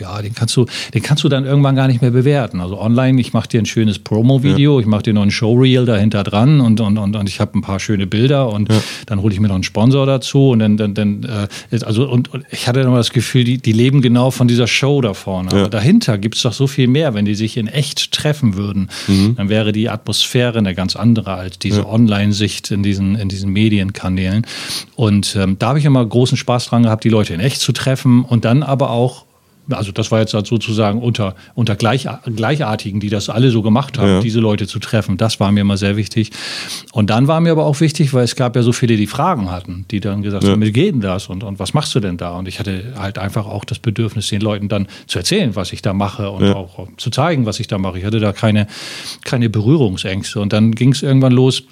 ja, 0.00 0.20
den 0.20 0.34
kannst 0.34 0.56
du, 0.56 0.66
den 0.94 1.02
kannst 1.02 1.24
du 1.24 1.28
dann 1.28 1.44
irgendwann 1.44 1.76
gar 1.76 1.88
nicht 1.88 2.02
mehr 2.02 2.10
bewerten. 2.10 2.60
Also 2.60 2.80
online, 2.80 3.20
ich 3.20 3.32
mache 3.32 3.48
dir 3.48 3.60
ein 3.60 3.66
schönes 3.66 3.98
Promo-Video, 3.98 4.74
ja. 4.74 4.80
ich 4.80 4.86
mache 4.86 5.04
dir 5.04 5.14
noch 5.14 5.22
ein 5.22 5.30
Showreel 5.30 5.86
dahinter 5.86 6.22
dran 6.22 6.60
und, 6.60 6.80
und, 6.80 6.98
und, 6.98 7.16
und 7.16 7.28
ich 7.28 7.40
habe 7.40 7.58
ein 7.58 7.62
paar 7.62 7.80
schöne 7.80 8.06
Bilder 8.06 8.50
und 8.50 8.70
ja. 8.70 8.82
dann 9.06 9.22
hole 9.22 9.32
ich 9.32 9.40
mir 9.40 9.48
noch 9.48 9.54
einen 9.54 9.64
Sponsor 9.64 10.06
dazu 10.06 10.50
und 10.50 10.58
dann, 10.58 10.76
dann, 10.76 10.94
dann 10.94 11.24
äh, 11.24 11.84
also 11.84 12.08
und, 12.08 12.32
und, 12.32 12.44
ich 12.50 12.68
hatte 12.68 12.80
immer 12.80 12.96
das 12.98 13.10
Gefühl, 13.10 13.44
die, 13.44 13.58
die 13.58 13.72
leben 13.72 14.02
genau 14.02 14.30
von 14.30 14.48
dieser 14.48 14.66
Show 14.66 15.00
da 15.00 15.14
vorne. 15.14 15.50
Ja. 15.52 15.60
Aber 15.60 15.70
dahinter 15.70 16.18
gibt 16.18 16.36
es 16.36 16.42
doch 16.42 16.52
so 16.52 16.66
viel 16.66 16.88
mehr, 16.88 17.14
wenn 17.14 17.24
die 17.24 17.34
sich 17.34 17.56
in 17.56 17.68
echt 17.68 18.12
treffen 18.12 18.56
würden, 18.56 18.90
mhm. 19.06 19.36
dann 19.36 19.48
wäre 19.48 19.72
die 19.72 19.88
Atmosphäre 19.88 20.58
eine 20.58 20.74
ganz 20.74 20.96
andere 20.96 21.34
als 21.34 21.58
diese 21.58 21.86
Online-Sicht 21.88 22.70
in 22.70 22.82
diesen, 22.82 23.16
in 23.16 23.28
diesen 23.28 23.52
Medienkanälen. 23.52 24.46
Und 24.94 25.36
ähm, 25.36 25.56
da 25.58 25.68
habe 25.68 25.78
ich 25.78 25.84
immer 25.84 26.04
großen 26.04 26.36
Spaß 26.36 26.66
dran 26.66 26.84
gehabt, 26.84 27.04
die 27.04 27.08
Leute 27.08 27.34
in 27.34 27.40
echt 27.40 27.60
zu 27.60 27.72
treffen 27.72 28.24
und 28.24 28.44
dann 28.44 28.62
aber 28.62 28.90
auch 28.90 29.25
also 29.70 29.92
das 29.92 30.10
war 30.10 30.20
jetzt 30.20 30.34
halt 30.34 30.46
sozusagen 30.46 31.00
unter, 31.00 31.34
unter 31.54 31.76
Gleich, 31.76 32.06
Gleichartigen, 32.24 33.00
die 33.00 33.08
das 33.08 33.28
alle 33.28 33.50
so 33.50 33.62
gemacht 33.62 33.98
haben, 33.98 34.08
ja. 34.08 34.20
diese 34.20 34.40
Leute 34.40 34.66
zu 34.66 34.78
treffen. 34.78 35.16
Das 35.16 35.40
war 35.40 35.50
mir 35.52 35.60
immer 35.60 35.76
sehr 35.76 35.96
wichtig. 35.96 36.30
Und 36.92 37.10
dann 37.10 37.26
war 37.26 37.40
mir 37.40 37.52
aber 37.52 37.66
auch 37.66 37.80
wichtig, 37.80 38.14
weil 38.14 38.24
es 38.24 38.36
gab 38.36 38.56
ja 38.56 38.62
so 38.62 38.72
viele, 38.72 38.96
die 38.96 39.06
Fragen 39.06 39.50
hatten, 39.50 39.84
die 39.90 40.00
dann 40.00 40.22
gesagt 40.22 40.44
ja. 40.44 40.50
haben, 40.50 40.62
wie 40.62 40.72
geht 40.72 40.94
denn 40.94 41.00
das 41.00 41.28
und, 41.28 41.42
und 41.42 41.58
was 41.58 41.74
machst 41.74 41.94
du 41.94 42.00
denn 42.00 42.16
da? 42.16 42.36
Und 42.36 42.48
ich 42.48 42.58
hatte 42.58 42.94
halt 42.98 43.18
einfach 43.18 43.46
auch 43.46 43.64
das 43.64 43.78
Bedürfnis, 43.78 44.28
den 44.28 44.40
Leuten 44.40 44.68
dann 44.68 44.86
zu 45.06 45.18
erzählen, 45.18 45.56
was 45.56 45.72
ich 45.72 45.82
da 45.82 45.92
mache 45.92 46.30
und 46.30 46.44
ja. 46.44 46.54
auch 46.54 46.88
zu 46.96 47.10
zeigen, 47.10 47.46
was 47.46 47.60
ich 47.60 47.66
da 47.66 47.78
mache. 47.78 47.98
Ich 47.98 48.04
hatte 48.04 48.20
da 48.20 48.32
keine, 48.32 48.66
keine 49.24 49.50
Berührungsängste. 49.50 50.40
Und 50.40 50.52
dann 50.52 50.72
ging 50.72 50.92
es 50.92 51.02
irgendwann 51.02 51.32
los, 51.32 51.62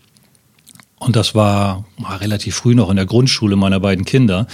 und 0.99 1.17
das 1.17 1.35
war 1.35 1.85
relativ 2.21 2.55
früh 2.55 2.75
noch 2.75 2.89
in 2.89 2.97
der 2.97 3.05
Grundschule 3.05 3.57
meiner 3.57 3.81
beiden 3.81 4.05
Kinder, 4.05 4.47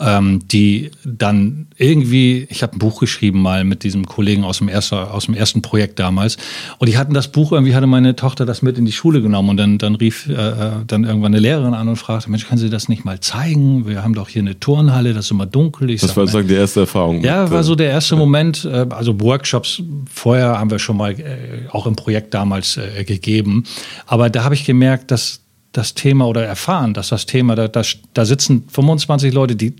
ähm, 0.00 0.40
die 0.48 0.90
dann 1.04 1.68
irgendwie, 1.76 2.46
ich 2.50 2.62
habe 2.62 2.74
ein 2.74 2.78
Buch 2.78 3.00
geschrieben 3.00 3.40
mal 3.40 3.64
mit 3.64 3.84
diesem 3.84 4.04
Kollegen 4.04 4.44
aus 4.44 4.58
dem, 4.58 4.68
erster, 4.68 5.14
aus 5.14 5.26
dem 5.26 5.34
ersten 5.34 5.62
Projekt 5.62 5.98
damals. 5.98 6.36
Und 6.78 6.88
die 6.88 6.98
hatten 6.98 7.14
das 7.14 7.28
Buch, 7.28 7.52
irgendwie 7.52 7.74
hatte 7.74 7.86
meine 7.86 8.16
Tochter 8.16 8.44
das 8.44 8.60
mit 8.60 8.76
in 8.76 8.84
die 8.84 8.92
Schule 8.92 9.22
genommen. 9.22 9.50
Und 9.50 9.56
dann, 9.56 9.78
dann 9.78 9.94
rief 9.94 10.28
äh, 10.28 10.32
äh 10.32 10.70
dann 10.86 11.04
irgendwann 11.04 11.32
eine 11.32 11.40
Lehrerin 11.40 11.74
an 11.74 11.88
und 11.88 11.96
fragte, 11.96 12.28
Mensch, 12.30 12.46
können 12.46 12.58
Sie 12.58 12.70
das 12.70 12.88
nicht 12.88 13.04
mal 13.04 13.20
zeigen? 13.20 13.86
Wir 13.86 14.02
haben 14.02 14.14
doch 14.14 14.28
hier 14.28 14.42
eine 14.42 14.58
Turnhalle, 14.58 15.14
das 15.14 15.26
ist 15.26 15.30
immer 15.30 15.46
dunkel. 15.46 15.90
Ich 15.90 16.00
das 16.00 16.10
sag, 16.10 16.16
war 16.16 16.26
sozusagen 16.26 16.48
die 16.48 16.54
erste 16.54 16.80
Erfahrung. 16.80 17.22
Ja, 17.22 17.50
war 17.50 17.62
so 17.62 17.74
der 17.74 17.90
erste. 17.90 18.16
Moment. 18.16 18.64
Äh, 18.64 18.86
also 18.90 19.18
Workshops 19.20 19.82
vorher 20.12 20.58
haben 20.58 20.70
wir 20.70 20.78
schon 20.78 20.96
mal 20.96 21.12
äh, 21.12 21.68
auch 21.70 21.86
im 21.86 21.96
Projekt 21.96 22.34
damals 22.34 22.76
äh, 22.76 23.04
gegeben. 23.04 23.64
Aber 24.06 24.28
da 24.28 24.44
habe 24.44 24.54
ich 24.54 24.64
gemerkt, 24.64 25.10
dass 25.10 25.43
das 25.74 25.94
Thema 25.94 26.26
oder 26.26 26.44
erfahren, 26.44 26.94
dass 26.94 27.08
das 27.08 27.26
Thema, 27.26 27.54
da, 27.56 27.68
da, 27.68 27.82
da 28.14 28.24
sitzen 28.24 28.64
25 28.70 29.34
Leute, 29.34 29.56
die 29.56 29.74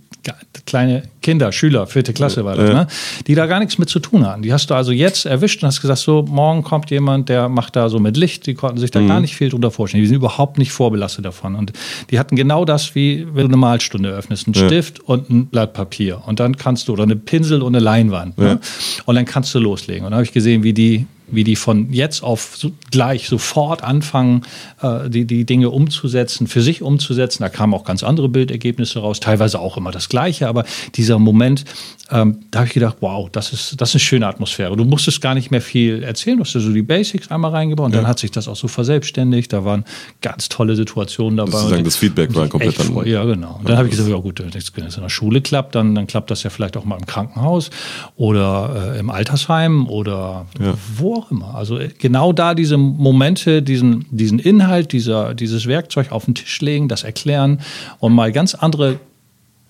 kleine 0.66 1.02
Kinder, 1.22 1.52
Schüler, 1.52 1.86
vierte 1.86 2.12
Klasse 2.12 2.44
war 2.44 2.56
das, 2.56 2.68
ja. 2.68 2.74
ne? 2.74 2.86
die 3.26 3.34
da 3.34 3.46
gar 3.46 3.60
nichts 3.60 3.78
mit 3.78 3.88
zu 3.88 3.98
tun 4.00 4.26
hatten. 4.26 4.42
Die 4.42 4.52
hast 4.52 4.70
du 4.70 4.74
also 4.74 4.90
jetzt 4.90 5.26
erwischt 5.26 5.62
und 5.62 5.66
hast 5.66 5.80
gesagt, 5.80 6.00
so, 6.00 6.24
morgen 6.26 6.62
kommt 6.62 6.90
jemand, 6.90 7.28
der 7.28 7.48
macht 7.48 7.76
da 7.76 7.88
so 7.88 7.98
mit 7.98 8.16
Licht, 8.16 8.46
die 8.46 8.54
konnten 8.54 8.78
sich 8.78 8.90
da 8.90 9.00
mhm. 9.00 9.08
gar 9.08 9.20
nicht 9.20 9.36
viel 9.36 9.50
drunter 9.50 9.70
vorstellen. 9.70 10.02
Die 10.02 10.08
sind 10.08 10.16
überhaupt 10.16 10.58
nicht 10.58 10.72
vorbelastet 10.72 11.24
davon. 11.24 11.54
Und 11.54 11.72
die 12.10 12.18
hatten 12.18 12.36
genau 12.36 12.64
das, 12.64 12.94
wie 12.94 13.26
wenn 13.26 13.42
du 13.42 13.48
eine 13.48 13.56
Malstunde 13.56 14.08
öffnest, 14.10 14.46
einen 14.46 14.54
ja. 14.54 14.66
Stift 14.66 15.00
und 15.00 15.30
ein 15.30 15.46
Blatt 15.46 15.74
Papier. 15.74 16.22
Und 16.26 16.40
dann 16.40 16.56
kannst 16.56 16.88
du, 16.88 16.94
oder 16.94 17.04
eine 17.04 17.16
Pinsel 17.16 17.62
und 17.62 17.74
eine 17.74 17.84
Leinwand. 17.84 18.38
Ne? 18.38 18.58
Und 19.04 19.14
dann 19.14 19.26
kannst 19.26 19.54
du 19.54 19.58
loslegen. 19.58 20.04
Und 20.04 20.12
dann 20.12 20.18
habe 20.18 20.24
ich 20.24 20.32
gesehen, 20.32 20.62
wie 20.62 20.72
die 20.72 21.06
wie 21.34 21.44
die 21.44 21.56
von 21.56 21.92
jetzt 21.92 22.22
auf 22.22 22.56
so 22.56 22.72
gleich 22.90 23.28
sofort 23.28 23.82
anfangen, 23.82 24.42
äh, 24.82 25.08
die, 25.10 25.24
die 25.24 25.44
Dinge 25.44 25.70
umzusetzen, 25.70 26.46
für 26.46 26.62
sich 26.62 26.82
umzusetzen. 26.82 27.42
Da 27.42 27.48
kamen 27.48 27.74
auch 27.74 27.84
ganz 27.84 28.02
andere 28.02 28.28
Bildergebnisse 28.28 29.00
raus, 29.00 29.20
teilweise 29.20 29.58
auch 29.58 29.76
immer 29.76 29.90
das 29.90 30.08
Gleiche, 30.08 30.48
aber 30.48 30.64
dieser 30.94 31.18
Moment, 31.18 31.64
ähm, 32.10 32.40
da 32.50 32.60
habe 32.60 32.68
ich 32.68 32.74
gedacht, 32.74 32.96
wow, 33.00 33.28
das 33.30 33.52
ist, 33.52 33.80
das 33.80 33.90
ist 33.90 33.94
eine 33.94 34.00
schöne 34.00 34.26
Atmosphäre. 34.26 34.76
Du 34.76 34.84
musstest 34.84 35.20
gar 35.20 35.34
nicht 35.34 35.50
mehr 35.50 35.60
viel 35.62 36.02
erzählen, 36.02 36.36
du 36.36 36.44
hast 36.44 36.54
ja 36.54 36.60
so 36.60 36.72
die 36.72 36.82
Basics 36.82 37.30
einmal 37.30 37.50
reingebaut 37.52 37.86
und 37.86 37.92
ja. 37.92 38.00
dann 38.00 38.08
hat 38.08 38.18
sich 38.18 38.30
das 38.30 38.48
auch 38.48 38.56
so 38.56 38.68
verselbstständigt. 38.68 39.52
Da 39.52 39.64
waren 39.64 39.84
ganz 40.20 40.48
tolle 40.48 40.76
Situationen 40.76 41.36
dabei. 41.36 41.52
Sozusagen 41.52 41.84
das 41.84 41.96
Feedback 41.96 42.34
war 42.34 42.48
komplett 42.48 42.78
anders. 42.80 43.06
Ja, 43.06 43.24
genau. 43.24 43.56
Und 43.58 43.68
dann 43.68 43.76
habe 43.76 43.88
ich 43.88 43.92
gesagt, 43.92 44.08
ja 44.08 44.16
gut, 44.16 44.40
wenn 44.40 44.86
es 44.86 44.96
in 44.96 45.02
der 45.02 45.08
Schule 45.08 45.40
klappt, 45.40 45.74
dann, 45.74 45.94
dann 45.94 46.06
klappt 46.06 46.30
das 46.30 46.42
ja 46.42 46.50
vielleicht 46.50 46.76
auch 46.76 46.84
mal 46.84 46.98
im 46.98 47.06
Krankenhaus 47.06 47.70
oder 48.16 48.94
äh, 48.94 48.98
im 48.98 49.10
Altersheim 49.10 49.88
oder 49.88 50.46
ja. 50.60 50.74
wo 50.96 51.23
auch 51.24 51.30
immer. 51.30 51.54
Also 51.54 51.78
äh, 51.78 51.90
genau 51.98 52.32
da 52.32 52.54
diese 52.54 52.76
Momente, 52.76 53.62
diesen, 53.62 54.06
diesen 54.10 54.38
Inhalt, 54.38 54.92
dieser, 54.92 55.34
dieses 55.34 55.66
Werkzeug 55.66 56.12
auf 56.12 56.24
den 56.26 56.34
Tisch 56.34 56.60
legen, 56.60 56.88
das 56.88 57.02
erklären 57.02 57.60
und 57.98 58.12
mal 58.12 58.32
ganz 58.32 58.54
andere 58.54 59.00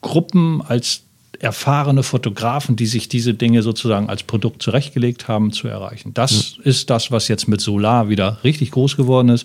Gruppen 0.01 0.63
als 0.67 1.03
erfahrene 1.41 2.03
Fotografen, 2.03 2.77
die 2.77 2.87
sich 2.87 3.09
diese 3.09 3.35
Dinge 3.35 3.63
sozusagen 3.63 4.09
als 4.09 4.23
Produkt 4.23 4.63
zurechtgelegt 4.63 5.29
haben, 5.29 5.53
zu 5.53 5.69
erreichen. 5.69 6.15
Das 6.15 6.57
ja. 6.57 6.65
ist 6.65 6.91
das, 6.91 7.11
was 7.11 7.29
jetzt 7.29 7.49
mit 7.49 7.61
Solar 7.61 8.09
wieder 8.09 8.39
richtig 8.45 8.71
groß 8.71 8.97
geworden 8.97 9.29
ist. 9.29 9.45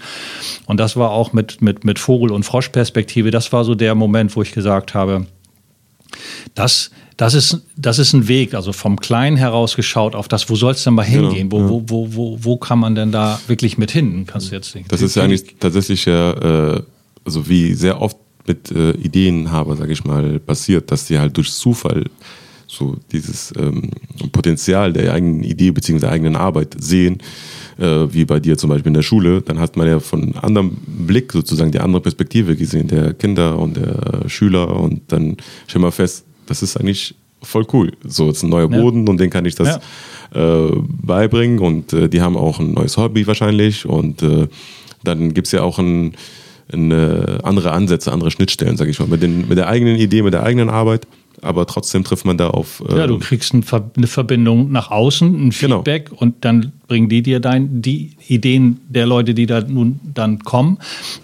Und 0.66 0.80
das 0.80 0.96
war 0.96 1.12
auch 1.12 1.34
mit, 1.34 1.62
mit, 1.62 1.84
mit 1.84 2.00
Vogel- 2.00 2.32
und 2.32 2.44
Froschperspektive, 2.44 3.32
das 3.32 3.52
war 3.52 3.66
so 3.66 3.76
der 3.76 3.96
Moment, 3.96 4.36
wo 4.36 4.42
ich 4.42 4.52
gesagt 4.52 4.94
habe, 4.94 5.26
das, 6.56 6.92
das, 7.20 7.34
ist, 7.34 7.64
das 7.76 8.00
ist 8.00 8.14
ein 8.14 8.30
Weg, 8.30 8.54
also 8.54 8.72
vom 8.72 8.98
Kleinen 8.98 9.36
heraus 9.36 9.76
geschaut 9.76 10.16
auf 10.16 10.30
das, 10.30 10.50
wo 10.50 10.56
soll 10.56 10.72
es 10.72 10.86
denn 10.86 10.94
mal 10.94 11.06
genau, 11.06 11.28
hingehen? 11.28 11.50
Genau, 11.50 11.70
wo, 11.70 11.80
ja. 11.80 11.84
wo, 11.90 12.08
wo, 12.08 12.16
wo, 12.16 12.38
wo 12.46 12.58
kann 12.58 12.80
man 12.80 12.96
denn 12.96 13.12
da 13.12 13.42
wirklich 13.48 13.78
mit 13.78 13.92
hin? 13.92 14.24
Kannst 14.26 14.52
du 14.52 14.56
jetzt 14.56 14.74
nicht. 14.74 14.90
Das 14.90 15.02
ist 15.02 15.16
ja 15.18 15.24
eigentlich 15.24 15.58
tatsächlich 15.60 16.06
ja, 16.06 16.32
äh, 16.76 16.82
also 17.26 17.50
wie 17.50 17.74
sehr 17.74 18.02
oft 18.02 18.16
mit 18.48 18.72
äh, 18.72 18.92
Ideenhaber, 18.92 19.76
sage 19.76 19.92
ich 19.92 20.06
mal, 20.06 20.40
passiert, 20.40 20.92
dass 20.92 21.08
die 21.08 21.20
halt 21.20 21.36
durch 21.36 21.52
Zufall 21.52 22.06
so 22.68 22.96
dieses 23.12 23.54
ähm, 23.60 23.90
Potenzial 24.32 24.94
der 24.94 25.12
eigenen 25.12 25.44
Idee 25.44 25.72
bzw. 25.72 26.00
der 26.00 26.12
eigenen 26.12 26.38
Arbeit 26.38 26.78
sehen, 26.80 27.18
äh, 27.78 28.06
wie 28.14 28.24
bei 28.24 28.40
dir 28.40 28.58
zum 28.58 28.70
Beispiel 28.70 28.92
in 28.92 28.94
der 28.94 29.02
Schule, 29.02 29.42
dann 29.42 29.60
hat 29.60 29.76
man 29.76 29.88
ja 29.88 30.00
von 30.00 30.38
anderem 30.38 30.78
Blick 30.88 31.34
sozusagen 31.34 31.74
die 31.74 31.82
andere 31.82 32.02
Perspektive 32.02 32.56
gesehen, 32.56 32.88
der 32.88 33.14
Kinder 33.14 33.60
und 33.60 33.76
der 33.76 34.30
Schüler 34.30 34.74
und 34.74 35.02
dann 35.10 35.36
stell 35.68 35.82
mal 35.82 35.92
fest, 35.92 36.24
das 36.50 36.62
ist 36.62 36.78
eigentlich 36.78 37.16
voll 37.42 37.66
cool. 37.74 37.92
So, 38.04 38.28
jetzt 38.28 38.44
ein 38.44 38.50
neuer 38.50 38.68
Boden 38.68 39.06
ja. 39.06 39.12
und 39.12 39.20
den 39.20 39.30
kann 39.30 39.46
ich 39.46 39.56
das 39.56 39.80
ja. 40.34 40.66
äh, 40.68 40.72
beibringen 41.02 41.60
und 41.60 41.94
äh, 41.94 42.10
die 42.10 42.22
haben 42.22 42.36
auch 42.36 42.60
ein 42.60 42.74
neues 42.74 42.98
Hobby 42.98 43.26
wahrscheinlich 43.28 43.86
und 43.86 44.22
äh, 44.22 44.48
dann 45.04 45.34
gibt 45.34 45.48
es 45.48 45.54
ja 45.54 45.62
auch 45.62 45.80
ein 45.80 46.14
eine 46.72 47.40
andere 47.44 47.72
Ansätze, 47.72 48.12
andere 48.12 48.32
Schnittstellen, 48.32 48.78
sage 48.78 48.92
ich 48.92 49.00
mal, 49.00 49.08
mit, 49.08 49.24
den, 49.24 49.48
mit 49.48 49.58
der 49.58 49.68
eigenen 49.68 49.96
Idee, 49.96 50.22
mit 50.22 50.34
der 50.34 50.44
eigenen 50.44 50.70
Arbeit. 50.70 51.08
Aber 51.42 51.66
trotzdem 51.66 52.04
trifft 52.04 52.26
man 52.26 52.38
da 52.38 52.50
auf. 52.50 52.84
Ja, 52.90 53.08
du 53.08 53.14
ähm, 53.14 53.20
kriegst 53.22 53.54
ein 53.54 53.64
eine 53.96 54.08
Verbindung 54.08 54.72
nach 54.72 54.92
außen, 54.92 55.48
ein 55.48 55.50
genau. 55.52 55.78
Feedback 55.78 56.10
genau. 56.10 56.22
und 56.22 56.36
dann 56.42 56.74
bringen 56.88 57.08
die 57.08 57.24
dir 57.24 57.40
dein, 57.40 57.82
die 57.82 58.12
Ideen 58.28 58.82
der 58.90 59.06
Leute, 59.06 59.34
die 59.34 59.46
da 59.46 59.62
nun 59.62 60.02
dann 60.14 60.40
kommen. 60.40 60.80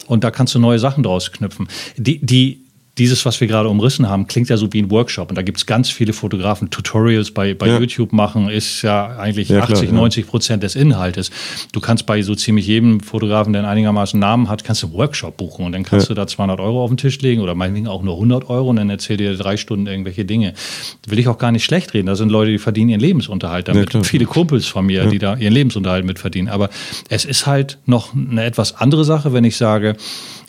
Und 0.08 0.24
da 0.24 0.32
kannst 0.32 0.56
du 0.56 0.60
neue 0.60 0.80
Sachen 0.80 1.04
draus 1.04 1.32
knüpfen. 1.34 1.68
Die, 1.98 2.26
die 2.26 2.65
dieses, 2.98 3.26
was 3.26 3.42
wir 3.42 3.48
gerade 3.48 3.68
umrissen 3.68 4.08
haben, 4.08 4.28
klingt 4.28 4.50
ja 4.50 4.56
so 4.56 4.72
wie 4.72 4.82
ein 4.82 4.90
Workshop. 4.90 5.30
Und 5.30 5.36
da 5.36 5.42
gibt 5.42 5.58
es 5.58 5.66
ganz 5.66 5.90
viele 5.90 6.14
Fotografen, 6.14 6.70
Tutorials 6.70 7.32
bei, 7.32 7.54
bei 7.54 7.68
ja. 7.68 7.80
YouTube 7.80 8.14
machen, 8.14 8.50
ist 8.50 8.84
ja 8.84 9.18
eigentlich 9.18 9.50
ja, 9.50 9.62
80, 9.62 9.90
klar, 9.90 9.94
90 9.94 10.28
Prozent 10.28 10.64
des 10.64 10.76
Inhaltes. 10.76 11.30
Du 11.74 11.82
kannst 11.82 12.06
bei 12.06 12.22
so 12.22 12.36
ziemlich 12.36 12.68
jedem 12.68 13.02
Fotografen, 13.02 13.52
der 13.52 13.64
einen 13.64 13.72
einigermaßen 13.72 14.18
Namen 14.18 14.50
hat, 14.50 14.64
kannst 14.64 14.84
du 14.84 14.88
einen 14.88 14.96
Workshop 14.96 15.36
buchen 15.36 15.66
und 15.66 15.74
dann 15.74 15.84
kannst 15.84 16.10
du 16.10 16.14
da 16.14 16.26
200 16.26 16.60
Euro 16.60 16.84
auf 16.84 16.90
den 16.90 16.98
Tisch 16.98 17.20
legen 17.20 17.42
oder 17.42 17.54
meinetwegen 17.54 17.88
auch 17.88 18.02
nur 18.02 18.14
100 18.14 18.50
Euro 18.50 18.70
und 18.70 18.78
dann 18.78 18.90
erzählt 18.90 19.20
dir 19.20 19.36
drei 19.36 19.58
Stunden 19.58 19.88
irgendwelche 19.88 20.24
Dinge. 20.24 20.54
Will 21.08 21.20
ich 21.20 21.28
auch 21.28 21.38
gar 21.38 21.52
nicht 21.52 21.66
schlecht 21.66 21.94
reden. 21.94 22.08
Da 22.08 22.16
sind 22.16 22.30
Leute, 22.30 22.52
die 22.52 22.60
verdienen 22.60 22.90
ihren 22.90 23.02
Lebensunterhalt 23.02 23.68
damit. 23.68 24.06
Viele 24.06 24.26
Kumpels 24.26 24.68
von 24.68 24.86
mir, 24.86 25.06
die 25.08 25.20
da 25.20 25.36
ihren 25.36 25.54
Lebensunterhalt 25.54 26.06
mit 26.06 26.18
verdienen. 26.20 26.48
Aber 26.48 26.70
es 27.10 27.26
ist 27.26 27.46
halt 27.46 27.78
noch 27.86 28.14
eine 28.14 28.44
etwas 28.46 28.78
andere 28.78 29.04
Sache, 29.04 29.34
wenn 29.34 29.44
ich 29.44 29.58
sage, 29.58 29.98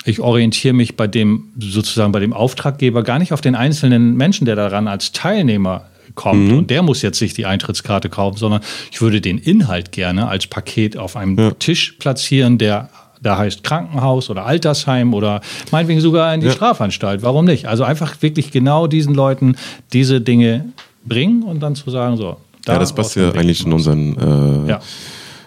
ich 0.06 0.20
orientiere 0.20 0.74
mich 0.74 0.96
bei 0.96 1.06
dem 1.06 1.48
sozusagen 1.58 2.12
bei 2.12 2.20
dem 2.20 2.32
Auftraggeber 2.32 3.02
gar 3.02 3.18
nicht 3.18 3.32
auf 3.32 3.40
den 3.40 3.54
einzelnen 3.54 4.16
Menschen, 4.16 4.44
der 4.44 4.56
daran 4.56 4.88
als 4.88 5.12
Teilnehmer 5.12 5.86
kommt 6.14 6.50
mhm. 6.50 6.58
und 6.58 6.70
der 6.70 6.82
muss 6.82 7.02
jetzt 7.02 7.18
sich 7.18 7.34
die 7.34 7.46
Eintrittskarte 7.46 8.08
kaufen, 8.08 8.38
sondern 8.38 8.62
ich 8.90 9.00
würde 9.00 9.20
den 9.20 9.38
Inhalt 9.38 9.92
gerne 9.92 10.28
als 10.28 10.46
Paket 10.46 10.96
auf 10.96 11.16
einem 11.16 11.38
ja. 11.38 11.50
Tisch 11.52 11.96
platzieren, 11.98 12.58
der 12.58 12.88
da 13.22 13.38
heißt 13.38 13.64
Krankenhaus 13.64 14.30
oder 14.30 14.44
Altersheim 14.46 15.14
oder 15.14 15.40
meinetwegen 15.72 16.00
sogar 16.00 16.32
in 16.34 16.40
die 16.40 16.46
ja. 16.46 16.52
Strafanstalt. 16.52 17.22
Warum 17.22 17.44
nicht? 17.44 17.66
Also 17.66 17.82
einfach 17.82 18.22
wirklich 18.22 18.50
genau 18.50 18.86
diesen 18.86 19.14
Leuten 19.14 19.56
diese 19.92 20.20
Dinge 20.20 20.66
bringen 21.04 21.42
und 21.42 21.60
dann 21.60 21.74
zu 21.74 21.90
sagen, 21.90 22.16
so. 22.16 22.36
Da 22.64 22.74
ja, 22.74 22.78
das 22.78 22.94
passt 22.94 23.16
ja 23.16 23.30
eigentlich 23.30 23.64
in 23.64 23.72
unseren 23.72 24.64
äh, 24.66 24.68
ja. 24.70 24.80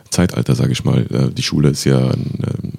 Zeitalter, 0.09 0.55
sage 0.55 0.71
ich 0.71 0.83
mal. 0.83 1.05
Äh, 1.11 1.31
die 1.31 1.43
Schule 1.43 1.69
ist 1.69 1.83
ja 1.83 1.97
ein, 1.99 2.39
ähm, 2.47 2.73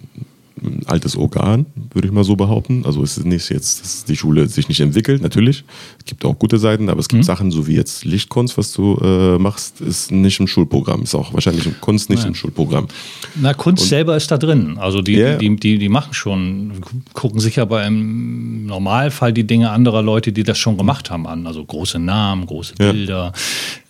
ein 0.62 0.82
altes 0.86 1.16
Organ, 1.16 1.66
würde 1.92 2.08
ich 2.08 2.12
mal 2.12 2.24
so 2.24 2.36
behaupten. 2.36 2.84
Also 2.84 3.02
es 3.02 3.18
ist 3.18 3.26
nicht 3.26 3.50
jetzt, 3.50 3.80
dass 3.80 4.04
die 4.04 4.16
Schule 4.16 4.46
sich 4.48 4.68
nicht 4.68 4.80
entwickelt, 4.80 5.22
natürlich. 5.22 5.64
Es 5.98 6.04
gibt 6.04 6.24
auch 6.24 6.38
gute 6.38 6.58
Seiten, 6.58 6.88
aber 6.88 7.00
es 7.00 7.08
gibt 7.08 7.22
mhm. 7.22 7.24
Sachen, 7.24 7.50
so 7.50 7.66
wie 7.66 7.74
jetzt 7.74 8.04
Lichtkunst, 8.04 8.58
was 8.58 8.72
du 8.72 8.96
äh, 9.02 9.38
machst, 9.38 9.80
ist 9.80 10.10
nicht 10.10 10.40
im 10.40 10.46
Schulprogramm. 10.46 11.02
Ist 11.02 11.14
auch 11.14 11.32
wahrscheinlich 11.32 11.66
in 11.66 11.80
Kunst 11.80 12.10
nicht 12.10 12.20
Nein. 12.20 12.28
im 12.28 12.34
Schulprogramm. 12.34 12.88
Na, 13.36 13.54
Kunst 13.54 13.82
Und, 13.84 13.88
selber 13.88 14.16
ist 14.16 14.30
da 14.30 14.38
drin. 14.38 14.76
Also 14.78 15.02
die, 15.02 15.16
yeah. 15.16 15.36
die, 15.36 15.56
die, 15.56 15.78
die 15.78 15.88
machen 15.88 16.14
schon, 16.14 16.72
gucken 17.12 17.40
sich 17.40 17.58
aber 17.58 17.84
im 17.86 18.66
Normalfall 18.66 19.32
die 19.32 19.44
Dinge 19.44 19.70
anderer 19.70 20.02
Leute, 20.02 20.32
die 20.32 20.42
das 20.42 20.58
schon 20.58 20.76
gemacht 20.76 21.10
haben, 21.10 21.26
an. 21.26 21.46
Also 21.46 21.64
große 21.64 21.98
Namen, 21.98 22.46
große 22.46 22.74
Bilder, 22.74 23.32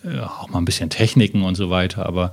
Auch 0.03 0.49
mal 0.49 0.59
ein 0.59 0.65
bisschen 0.65 0.89
Techniken 0.89 1.43
und 1.43 1.55
so 1.55 1.69
weiter. 1.69 2.05
Aber 2.05 2.31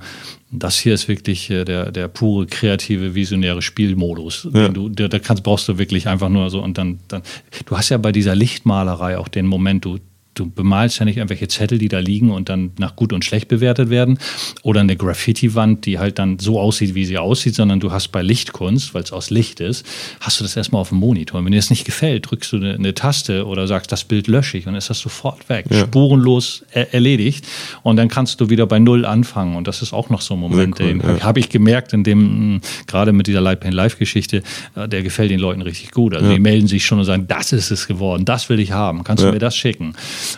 das 0.51 0.79
hier 0.79 0.93
ist 0.93 1.07
wirklich 1.07 1.49
äh, 1.49 1.65
der, 1.65 1.91
der 1.91 2.07
pure 2.07 2.47
kreative, 2.47 3.15
visionäre 3.15 3.61
Spielmodus. 3.61 4.47
Ja. 4.53 4.69
Du, 4.69 4.89
da, 4.89 5.07
da 5.07 5.19
kannst, 5.19 5.43
brauchst 5.43 5.67
du 5.67 5.77
wirklich 5.77 6.07
einfach 6.07 6.29
nur 6.29 6.49
so 6.49 6.61
und 6.63 6.77
dann, 6.77 6.99
dann. 7.07 7.21
Du 7.65 7.77
hast 7.77 7.89
ja 7.89 7.97
bei 7.97 8.11
dieser 8.11 8.35
Lichtmalerei 8.35 9.17
auch 9.17 9.27
den 9.27 9.45
Moment, 9.45 9.85
du, 9.85 9.99
du 10.39 10.49
bemalst 10.49 10.99
ja 10.99 11.05
nicht 11.05 11.17
irgendwelche 11.17 11.47
Zettel, 11.47 11.77
die 11.77 11.89
da 11.89 11.99
liegen 11.99 12.31
und 12.31 12.49
dann 12.49 12.71
nach 12.79 12.95
gut 12.95 13.13
und 13.13 13.25
schlecht 13.25 13.47
bewertet 13.47 13.89
werden. 13.89 14.17
Oder 14.63 14.81
eine 14.81 14.95
Graffiti-Wand, 14.95 15.85
die 15.85 15.99
halt 15.99 16.19
dann 16.19 16.39
so 16.39 16.59
aussieht, 16.59 16.95
wie 16.95 17.05
sie 17.05 17.17
aussieht, 17.17 17.55
sondern 17.55 17.79
du 17.79 17.91
hast 17.91 18.09
bei 18.09 18.21
Lichtkunst, 18.21 18.93
weil 18.93 19.03
es 19.03 19.11
aus 19.11 19.29
Licht 19.29 19.59
ist, 19.59 19.85
hast 20.21 20.39
du 20.39 20.43
das 20.43 20.55
erstmal 20.55 20.81
auf 20.81 20.89
dem 20.89 20.99
Monitor. 20.99 21.39
Und 21.39 21.45
wenn 21.45 21.51
dir 21.51 21.57
das 21.57 21.69
nicht 21.69 21.85
gefällt, 21.85 22.29
drückst 22.29 22.53
du 22.53 22.57
eine, 22.57 22.75
eine, 22.75 22.93
Taste 22.93 23.45
oder 23.45 23.67
sagst, 23.67 23.91
das 23.91 24.03
Bild 24.03 24.27
lösche 24.27 24.57
ich 24.57 24.67
und 24.67 24.75
ist 24.75 24.89
das 24.89 24.99
sofort 24.99 25.47
weg. 25.49 25.65
Ja. 25.69 25.81
Spurenlos 25.81 26.63
er 26.71 26.93
erledigt. 26.93 27.45
Und 27.83 27.97
dann 27.97 28.07
kannst 28.07 28.39
du 28.41 28.49
wieder 28.49 28.65
bei 28.65 28.79
Null 28.79 29.05
anfangen. 29.05 29.55
Und 29.55 29.67
das 29.67 29.81
ist 29.81 29.93
auch 29.93 30.09
noch 30.09 30.21
so 30.21 30.35
ein 30.35 30.39
Moment, 30.39 30.79
cool, 30.79 30.87
den 30.87 31.01
ja. 31.01 31.21
habe 31.21 31.39
ich 31.39 31.49
gemerkt, 31.49 31.93
in 31.93 32.03
dem, 32.03 32.61
gerade 32.87 33.11
mit 33.11 33.27
dieser 33.27 33.41
Lightpaint 33.41 33.73
Live-Geschichte, 33.73 34.43
äh, 34.75 34.87
der 34.87 35.03
gefällt 35.03 35.31
den 35.31 35.39
Leuten 35.39 35.61
richtig 35.61 35.91
gut. 35.91 36.13
Also 36.13 36.27
ja. 36.27 36.33
die 36.33 36.39
melden 36.39 36.67
sich 36.67 36.85
schon 36.85 36.99
und 36.99 37.05
sagen, 37.05 37.25
das 37.27 37.51
ist 37.51 37.71
es 37.71 37.87
geworden, 37.87 38.25
das 38.25 38.49
will 38.49 38.59
ich 38.59 38.71
haben. 38.71 39.03
Kannst 39.03 39.23
du 39.23 39.31
mir 39.31 39.39
das 39.39 39.55
schicken? 39.55 39.93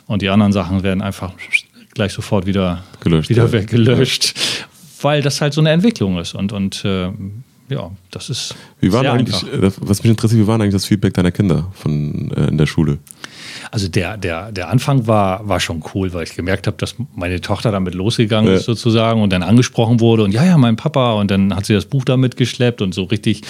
Und 0.07 0.21
die 0.21 0.29
anderen 0.29 0.53
Sachen 0.53 0.83
werden 0.83 1.01
einfach 1.01 1.33
gleich 1.93 2.13
sofort 2.13 2.45
wieder 2.45 2.83
gelöscht, 3.01 3.29
wieder 3.29 3.47
ja. 3.47 3.61
gelöscht 3.65 4.33
weil 5.03 5.21
das 5.21 5.41
halt 5.41 5.53
so 5.53 5.61
eine 5.61 5.71
Entwicklung 5.71 6.17
ist. 6.19 6.33
Und, 6.33 6.51
und 6.53 6.83
äh, 6.85 7.09
ja, 7.69 7.91
das 8.11 8.29
ist. 8.29 8.55
Wie 8.79 8.91
war 8.91 9.05
eigentlich, 9.05 9.43
einfach. 9.43 9.73
was 9.81 10.03
mich 10.03 10.09
interessiert, 10.09 10.41
wie 10.41 10.47
war 10.47 10.55
eigentlich 10.55 10.73
das 10.73 10.85
Feedback 10.85 11.13
deiner 11.13 11.31
Kinder 11.31 11.71
von, 11.73 12.31
äh, 12.31 12.47
in 12.47 12.57
der 12.57 12.65
Schule? 12.65 12.99
Also 13.69 13.87
der, 13.87 14.17
der, 14.17 14.51
der 14.51 14.69
Anfang 14.69 15.07
war, 15.07 15.47
war 15.47 15.59
schon 15.59 15.83
cool, 15.93 16.13
weil 16.13 16.23
ich 16.23 16.35
gemerkt 16.35 16.67
habe, 16.67 16.77
dass 16.77 16.95
meine 17.15 17.39
Tochter 17.39 17.71
damit 17.71 17.95
losgegangen 17.95 18.51
ja. 18.51 18.57
ist 18.57 18.65
sozusagen 18.65 19.21
und 19.21 19.31
dann 19.31 19.43
angesprochen 19.43 19.99
wurde 19.99 20.23
und 20.23 20.31
ja, 20.31 20.43
ja, 20.43 20.57
mein 20.57 20.75
Papa 20.75 21.13
und 21.13 21.31
dann 21.31 21.55
hat 21.55 21.65
sie 21.65 21.73
das 21.73 21.85
Buch 21.85 22.03
damit 22.03 22.35
geschleppt 22.35 22.81
und 22.81 22.93
so 22.93 23.03
richtig 23.03 23.43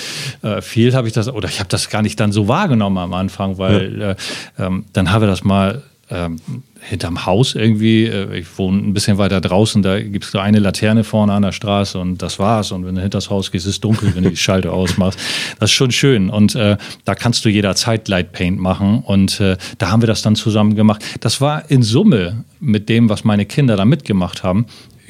äh, 0.44 0.62
viel 0.62 0.94
habe 0.94 1.08
ich 1.08 1.14
das, 1.14 1.28
oder 1.28 1.48
ich 1.48 1.60
habe 1.60 1.70
das 1.70 1.90
gar 1.90 2.02
nicht 2.02 2.20
dann 2.20 2.32
so 2.32 2.48
wahrgenommen 2.48 2.98
am 2.98 3.14
Anfang, 3.14 3.58
weil 3.58 4.00
ja. 4.00 4.12
äh, 4.12 4.16
ähm, 4.60 4.86
dann 4.94 5.12
habe 5.12 5.26
ich 5.26 5.32
das 5.32 5.44
mal 5.44 5.82
ähm, 6.12 6.38
hinterm 6.82 7.26
Haus 7.26 7.56
irgendwie, 7.56 8.06
äh, 8.06 8.40
ich 8.40 8.58
wohne 8.58 8.80
ein 8.80 8.94
bisschen 8.94 9.18
weiter 9.18 9.40
draußen, 9.40 9.82
da 9.82 10.00
gibt 10.00 10.26
es 10.26 10.32
so 10.32 10.40
eine 10.40 10.60
Laterne 10.60 11.04
vorne 11.04 11.34
an 11.34 11.44
der 11.44 11.52
Straße 11.52 11.98
und 11.98 12.22
das 12.22 12.40
war's. 12.40 12.72
Und 12.72 12.86
wenn 12.86 12.96
du 12.96 13.02
hinter 13.02 13.18
das 13.18 13.30
Haus 13.30 13.52
gehst, 13.52 13.66
ist 13.66 13.76
es 13.76 13.80
dunkel, 13.80 14.14
wenn 14.16 14.24
du 14.24 14.30
die 14.30 14.38
Schalte 14.38 14.72
ausmachst. 14.74 15.20
Das 15.60 15.70
ist 15.70 15.76
schon 15.76 15.92
schön. 15.92 16.30
Und 16.30 16.56
äh, 16.56 16.78
da 17.06 17.16
kannst 17.16 17.46
du 17.46 17.50
jederzeit 17.50 18.08
Light 18.08 18.32
Paint 18.34 18.60
machen. 18.60 19.04
Und 19.06 19.40
äh, 19.40 19.58
da 19.78 19.90
haben 19.90 20.02
wir 20.02 20.08
das 20.08 20.22
dann 20.22 20.36
zusammen 20.36 20.76
gemacht. 20.76 21.04
Das 21.22 21.40
war 21.40 21.70
in 21.70 21.84
Summe 21.84 22.44
mit 22.60 22.90
dem, 22.90 23.10
was 23.10 23.24
meine 23.24 23.46
Kinder 23.46 23.76
da 23.76 23.86
mitgemacht 23.86 24.44
haben, 24.44 24.66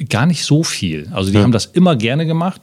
gar 0.08 0.26
nicht 0.26 0.44
so 0.44 0.62
viel. 0.62 1.08
Also 1.12 1.30
die 1.30 1.36
Ja. 1.36 1.42
haben 1.42 1.52
das 1.52 1.66
immer 1.66 1.96
gerne 1.96 2.26
gemacht. 2.26 2.60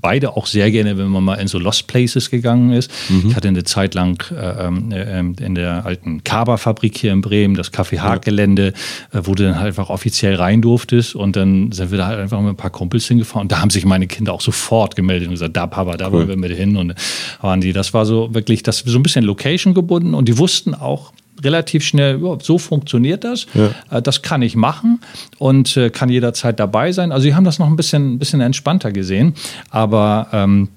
Beide 0.00 0.36
auch 0.36 0.46
sehr 0.46 0.70
gerne, 0.70 0.96
wenn 0.98 1.08
man 1.08 1.22
mal 1.24 1.34
in 1.36 1.48
so 1.48 1.58
Lost 1.58 1.86
Places 1.86 2.30
gegangen 2.30 2.72
ist. 2.72 2.90
Ich 3.28 3.34
hatte 3.34 3.48
eine 3.48 3.64
Zeit 3.64 3.94
lang 3.94 4.22
äh, 4.32 4.66
ähm, 4.66 4.92
äh, 4.92 5.44
in 5.44 5.54
der 5.54 5.84
alten 5.86 6.24
Kaba-Fabrik 6.24 6.96
hier 6.96 7.12
in 7.12 7.20
Bremen, 7.20 7.54
das 7.54 7.72
Café 7.72 7.98
Haag-Gelände, 7.98 8.72
äh, 9.12 9.20
wo 9.24 9.34
du 9.34 9.42
dann 9.44 9.56
halt 9.56 9.68
einfach 9.68 9.90
offiziell 9.90 10.34
rein 10.36 10.62
durftest. 10.62 11.14
Und 11.14 11.36
dann 11.36 11.72
sind 11.72 11.90
wir 11.90 11.98
da 11.98 12.06
halt 12.06 12.18
einfach 12.20 12.40
mit 12.40 12.50
ein 12.50 12.56
paar 12.56 12.70
Kumpels 12.70 13.06
hingefahren. 13.06 13.42
Und 13.42 13.52
da 13.52 13.60
haben 13.60 13.70
sich 13.70 13.84
meine 13.84 14.06
Kinder 14.06 14.32
auch 14.32 14.40
sofort 14.40 14.96
gemeldet 14.96 15.28
und 15.28 15.34
gesagt, 15.34 15.56
da 15.56 15.66
Papa, 15.66 15.96
da 15.96 16.12
wollen 16.12 16.28
wir 16.28 16.36
mit 16.36 16.52
hin. 16.56 16.76
Und 16.76 16.94
waren 17.40 17.60
die, 17.60 17.72
das 17.72 17.92
war 17.94 18.06
so 18.06 18.32
wirklich, 18.34 18.62
das 18.62 18.78
so 18.78 18.98
ein 18.98 19.02
bisschen 19.02 19.24
Location 19.24 19.74
gebunden. 19.74 20.14
Und 20.14 20.28
die 20.28 20.38
wussten 20.38 20.74
auch, 20.74 21.12
relativ 21.44 21.84
schnell, 21.84 22.20
ja, 22.22 22.36
so 22.42 22.58
funktioniert 22.58 23.24
das. 23.24 23.46
Äh, 23.90 24.02
Das 24.02 24.22
kann 24.22 24.42
ich 24.42 24.56
machen 24.56 25.00
und 25.38 25.76
äh, 25.76 25.90
kann 25.90 26.08
jederzeit 26.08 26.58
dabei 26.60 26.92
sein. 26.92 27.12
Also, 27.12 27.24
sie 27.24 27.34
haben 27.34 27.44
das 27.44 27.58
noch 27.58 27.66
ein 27.68 27.76
bisschen, 27.76 28.14
ein 28.14 28.18
bisschen 28.18 28.40
entspannter 28.40 28.92
gesehen. 28.92 29.34
Aber 29.70 30.28
ähm, 30.32 30.68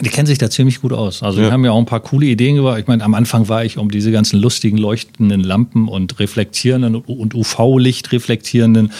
die 0.00 0.08
kennen 0.08 0.26
sich 0.26 0.38
da 0.38 0.48
ziemlich 0.48 0.80
gut 0.80 0.92
aus. 0.92 1.22
Also, 1.22 1.40
die 1.40 1.46
Ja. 1.46 1.52
haben 1.52 1.64
ja 1.64 1.72
auch 1.72 1.78
ein 1.78 1.84
paar 1.86 2.00
coole 2.00 2.26
Ideen 2.26 2.56
gebracht. 2.56 2.78
Ich 2.78 2.86
meine, 2.86 3.02
am 3.04 3.14
Anfang 3.14 3.48
war 3.48 3.64
ich 3.64 3.76
um 3.76 3.90
diese 3.90 4.12
ganzen 4.12 4.40
lustigen, 4.40 4.78
leuchtenden 4.78 5.40
Lampen 5.40 5.88
und 5.88 6.18
reflektierenden 6.20 6.94
und 6.96 7.34
UV-Licht 7.34 8.12
reflektierenden 8.12 8.92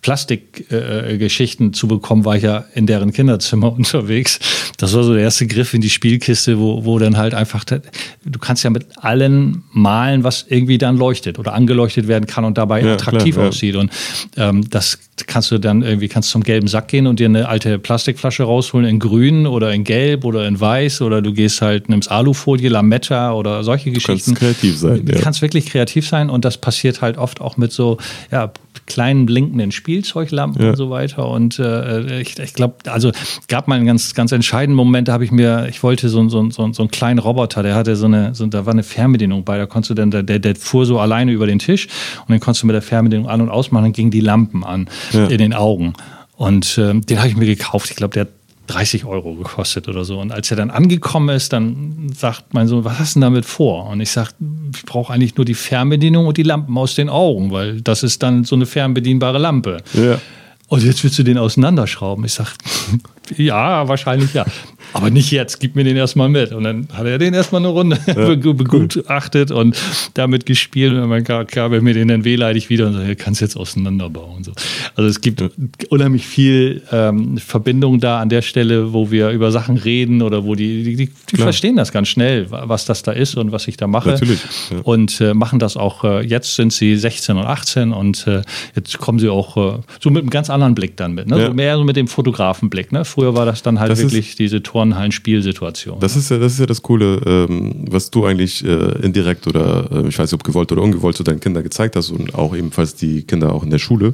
Plastikgeschichten 0.00 1.72
zu 1.72 1.88
bekommen, 1.88 2.24
war 2.24 2.36
ich 2.36 2.42
ja 2.44 2.64
in 2.74 2.86
deren 2.86 3.12
Kinderzimmer 3.12 3.72
unterwegs. 3.76 4.38
Das 4.76 4.94
war 4.94 5.02
so 5.02 5.12
der 5.14 5.22
erste 5.22 5.46
Griff 5.46 5.74
in 5.74 5.80
die 5.80 5.90
Spielkiste, 5.90 6.58
wo, 6.58 6.84
wo 6.84 6.98
dann 6.98 7.16
halt 7.16 7.34
einfach, 7.34 7.64
du 7.64 8.38
kannst 8.38 8.62
ja 8.64 8.70
mit 8.70 8.86
allen 8.96 9.64
malen, 9.72 10.24
was 10.24 10.46
irgendwie 10.48 10.78
dann 10.78 10.96
leuchtet 10.96 11.38
oder 11.38 11.52
angeleuchtet 11.54 12.06
werden 12.08 12.26
kann 12.26 12.44
und 12.44 12.58
dabei 12.58 12.82
Ja, 12.82 12.94
attraktiv 12.94 13.34
klar, 13.34 13.44
ja. 13.46 13.48
aussieht. 13.50 13.76
Und 13.76 13.90
ähm, 14.36 14.68
das 14.70 14.98
kannst 15.26 15.50
du 15.50 15.58
dann 15.58 15.82
irgendwie, 15.82 16.08
kannst 16.08 16.30
zum 16.30 16.44
gelben 16.44 16.68
Sack 16.68 16.88
gehen 16.88 17.06
und 17.06 17.18
dir 17.18 17.26
eine 17.26 17.48
alte 17.48 17.78
Plastikflasche 17.78 18.44
rausholen 18.44 18.86
in 18.86 18.98
grün 19.00 19.46
oder 19.46 19.72
in 19.72 19.82
gelb 19.84 20.24
oder 20.24 20.46
in 20.46 20.60
weiß 20.60 21.02
oder 21.02 21.22
du 21.22 21.32
gehst 21.32 21.60
halt, 21.60 21.88
nimmst 21.88 22.10
Alufolie, 22.10 22.68
Lametta 22.68 23.32
oder 23.32 23.64
solche 23.64 23.90
Du 23.90 23.94
Geschichten. 23.94 24.34
kannst 24.34 24.36
kreativ 24.60 24.78
sein. 24.78 25.04
Du 25.04 25.12
Ja. 25.14 25.20
kannst 25.20 25.42
wirklich 25.42 25.66
kreativ 25.66 26.06
sein 26.08 26.30
und 26.30 26.44
das 26.44 26.58
passiert 26.58 27.02
halt 27.02 27.18
oft 27.18 27.40
auch 27.40 27.56
mit 27.56 27.72
so 27.72 27.98
ja, 28.30 28.52
kleinen 28.86 29.26
blinkenden 29.26 29.72
Spielzeuglampen 29.72 30.62
Ja. 30.62 30.70
und 30.70 30.76
so 30.76 30.90
weiter. 30.90 31.28
Und 31.28 31.58
äh, 31.58 32.20
ich, 32.20 32.38
ich 32.38 32.54
glaube, 32.54 32.74
also 32.90 33.12
gab 33.48 33.68
mal 33.68 33.76
einen 33.76 33.86
ganz, 33.86 34.14
ganz 34.14 34.32
entscheidenden 34.32 34.76
Moment, 34.76 35.08
da 35.08 35.12
habe 35.12 35.24
ich 35.24 35.30
mir, 35.30 35.66
ich 35.68 35.82
wollte 35.82 36.08
so, 36.08 36.28
so, 36.28 36.50
so, 36.50 36.72
so 36.72 36.82
einen 36.82 36.90
kleinen 36.90 37.18
Roboter, 37.18 37.62
der 37.62 37.74
hatte 37.74 37.96
so 37.96 38.06
eine, 38.06 38.34
so, 38.34 38.46
da 38.46 38.66
war 38.66 38.72
eine 38.72 38.82
Fernbedienung 38.82 39.44
bei, 39.44 39.58
da 39.58 39.66
konntest 39.66 39.90
du 39.90 39.94
dann, 39.94 40.10
der, 40.10 40.22
der 40.38 40.56
fuhr 40.56 40.86
so 40.86 40.98
alleine 41.00 41.32
über 41.32 41.46
den 41.46 41.58
Tisch 41.58 41.86
und 42.20 42.30
dann 42.30 42.40
konntest 42.40 42.62
du 42.62 42.66
mit 42.66 42.74
der 42.74 42.82
Fernbedienung 42.82 43.28
an- 43.28 43.40
und 43.40 43.48
ausmachen, 43.48 43.84
dann 43.84 43.92
gingen 43.92 44.10
die 44.10 44.20
Lampen 44.20 44.64
an 44.64 44.88
Ja. 45.12 45.26
in 45.26 45.38
den 45.38 45.54
Augen. 45.54 45.94
Und 46.36 46.78
ähm, 46.78 47.00
den 47.04 47.18
habe 47.18 47.28
ich 47.28 47.36
mir 47.36 47.46
gekauft. 47.46 47.90
Ich 47.90 47.96
glaube, 47.96 48.14
der 48.14 48.20
hat 48.22 48.28
30 48.68 49.06
Euro 49.06 49.34
gekostet 49.34 49.88
oder 49.88 50.04
so. 50.04 50.20
Und 50.20 50.30
als 50.30 50.50
er 50.50 50.56
dann 50.58 50.70
angekommen 50.70 51.30
ist, 51.34 51.52
dann 51.54 52.10
sagt 52.14 52.52
mein 52.52 52.68
Sohn, 52.68 52.84
was 52.84 52.98
hast 52.98 53.14
du 53.16 53.20
denn 53.20 53.22
damit 53.22 53.44
vor? 53.46 53.86
Und 53.88 54.00
ich 54.00 54.10
sage, 54.10 54.30
ich 54.74 54.84
brauche 54.84 55.12
eigentlich 55.12 55.36
nur 55.36 55.44
die 55.44 55.54
Fernbedienung 55.54 56.26
und 56.26 56.36
die 56.36 56.42
Lampen 56.42 56.76
aus 56.76 56.94
den 56.94 57.08
Augen, 57.08 57.50
weil 57.50 57.80
das 57.80 58.02
ist 58.02 58.22
dann 58.22 58.44
so 58.44 58.56
eine 58.56 58.66
fernbedienbare 58.66 59.38
Lampe. 59.38 59.78
Ja. 59.94 60.20
Und 60.68 60.84
jetzt 60.84 61.02
willst 61.02 61.18
du 61.18 61.22
den 61.22 61.38
auseinanderschrauben. 61.38 62.24
Ich 62.24 62.34
sage, 62.34 62.50
ja, 63.36 63.88
wahrscheinlich 63.88 64.34
ja. 64.34 64.44
Aber 64.92 65.10
nicht 65.10 65.30
jetzt, 65.30 65.60
gib 65.60 65.76
mir 65.76 65.84
den 65.84 65.96
erstmal 65.96 66.28
mit. 66.28 66.52
Und 66.52 66.64
dann 66.64 66.88
hat 66.92 67.06
er 67.06 67.18
den 67.18 67.34
erstmal 67.34 67.60
eine 67.60 67.68
Runde 67.68 67.96
beg- 68.06 68.56
begutachtet 68.56 69.50
und 69.50 69.76
damit 70.14 70.46
gespielt. 70.46 70.92
Und 70.94 71.10
dann 71.10 71.24
gab 71.24 71.72
er 71.72 71.80
mir 71.82 71.94
den 71.94 72.08
dann 72.08 72.24
wehleidig 72.24 72.70
wieder 72.70 72.86
und 72.86 72.94
sagt, 72.94 73.08
er 73.08 73.16
kann 73.16 73.32
es 73.32 73.40
jetzt 73.40 73.56
auseinanderbauen. 73.56 74.36
Und 74.38 74.44
so. 74.46 74.52
Also 74.96 75.08
es 75.08 75.20
gibt 75.20 75.42
unheimlich 75.88 76.26
viel 76.26 76.82
ähm, 76.92 77.38
Verbindung 77.38 78.00
da 78.00 78.20
an 78.20 78.28
der 78.28 78.42
Stelle, 78.42 78.92
wo 78.92 79.10
wir 79.10 79.30
über 79.30 79.50
Sachen 79.52 79.76
reden 79.76 80.22
oder 80.22 80.44
wo 80.44 80.54
die, 80.54 80.82
die, 80.82 80.96
die, 80.96 81.10
die 81.32 81.36
verstehen 81.36 81.76
das 81.76 81.92
ganz 81.92 82.08
schnell, 82.08 82.46
was 82.50 82.84
das 82.84 83.02
da 83.02 83.12
ist 83.12 83.36
und 83.36 83.52
was 83.52 83.68
ich 83.68 83.76
da 83.76 83.86
mache. 83.86 84.10
Natürlich, 84.10 84.40
ja. 84.70 84.78
Und 84.82 85.20
äh, 85.20 85.34
machen 85.34 85.58
das 85.58 85.76
auch, 85.76 86.04
äh, 86.04 86.24
jetzt 86.26 86.54
sind 86.56 86.72
sie 86.72 86.96
16 86.96 87.36
und 87.36 87.44
18 87.44 87.92
und 87.92 88.26
äh, 88.26 88.42
jetzt 88.74 88.98
kommen 88.98 89.18
sie 89.18 89.28
auch 89.28 89.56
äh, 89.56 89.78
so 90.00 90.10
mit 90.10 90.22
einem 90.22 90.30
ganz 90.30 90.50
anderen 90.50 90.74
Blick 90.74 90.96
dann 90.96 91.14
mit. 91.14 91.28
Ne? 91.28 91.38
Ja. 91.38 91.46
So 91.48 91.54
mehr 91.54 91.76
so 91.76 91.84
mit 91.84 91.96
dem 91.96 92.08
Fotografenblick. 92.08 92.92
Ne? 92.92 93.04
Früher 93.04 93.34
war 93.34 93.46
das 93.46 93.62
dann 93.62 93.78
halt 93.80 93.90
Das 93.90 94.00
wirklich 94.00 94.36
diese 94.36 94.62
Turnhallen-Spielsituation. 94.78 95.98
Das 96.00 96.14
ist 96.14 96.30
ja, 96.30 96.38
das 96.38 96.52
ist 96.52 96.60
ja 96.60 96.66
das 96.66 96.82
Coole, 96.82 97.20
ähm, 97.26 97.84
was 97.90 98.10
du 98.10 98.24
eigentlich 98.24 98.64
äh, 98.64 99.02
indirekt 99.02 99.46
oder 99.46 99.88
äh, 99.90 100.08
ich 100.08 100.18
weiß 100.18 100.30
nicht, 100.30 100.34
ob 100.34 100.44
gewollt 100.44 100.70
oder 100.70 100.82
ungewollt 100.82 101.16
zu 101.16 101.24
deinen 101.24 101.40
Kindern 101.40 101.64
gezeigt 101.64 101.96
hast 101.96 102.10
und 102.10 102.34
auch 102.34 102.54
ebenfalls 102.54 102.94
die 102.94 103.22
Kinder 103.22 103.52
auch 103.52 103.64
in 103.64 103.70
der 103.70 103.78
Schule. 103.78 104.12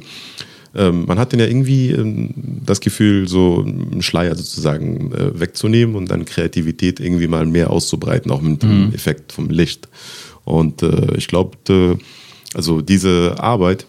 Ähm, 0.75 1.05
man 1.05 1.19
hat 1.19 1.31
denen 1.31 1.41
ja 1.41 1.47
irgendwie 1.47 1.91
ähm, 1.91 2.31
das 2.65 2.81
Gefühl, 2.81 3.27
so 3.27 3.63
einen 3.63 4.01
Schleier 4.01 4.35
sozusagen 4.35 5.11
äh, 5.13 5.39
wegzunehmen 5.39 5.95
und 5.95 6.09
dann 6.09 6.25
Kreativität 6.25 6.99
irgendwie 6.99 7.27
mal 7.27 7.45
mehr 7.45 7.69
auszubreiten, 7.69 8.31
auch 8.31 8.41
mit 8.41 8.63
dem 8.63 8.93
Effekt 8.93 9.31
vom 9.31 9.49
Licht. 9.49 9.87
Und 10.43 10.81
äh, 10.81 11.15
ich 11.15 11.27
glaube, 11.27 11.57
also 12.53 12.81
diese 12.81 13.35
Arbeit, 13.39 13.85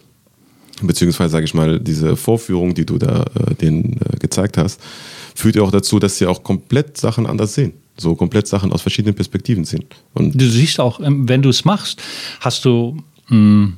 beziehungsweise 0.82 1.30
sage 1.30 1.44
ich 1.44 1.54
mal, 1.54 1.80
diese 1.80 2.16
Vorführung, 2.16 2.74
die 2.74 2.86
du 2.86 2.98
da 2.98 3.22
äh, 3.22 3.54
denen 3.54 4.00
äh, 4.12 4.16
gezeigt 4.18 4.58
hast, 4.58 4.80
führt 5.34 5.56
ja 5.56 5.62
auch 5.62 5.70
dazu, 5.70 5.98
dass 5.98 6.18
sie 6.18 6.26
auch 6.26 6.42
komplett 6.42 6.96
Sachen 6.96 7.26
anders 7.26 7.54
sehen. 7.54 7.72
So 7.98 8.14
komplett 8.14 8.46
Sachen 8.46 8.72
aus 8.72 8.82
verschiedenen 8.82 9.14
Perspektiven 9.14 9.64
sehen. 9.64 9.84
Und 10.12 10.40
Du 10.40 10.48
siehst 10.48 10.80
auch, 10.80 11.00
ähm, 11.00 11.28
wenn 11.28 11.42
du 11.42 11.48
es 11.48 11.64
machst, 11.64 12.02
hast 12.40 12.64
du. 12.64 12.98
mh, 13.28 13.72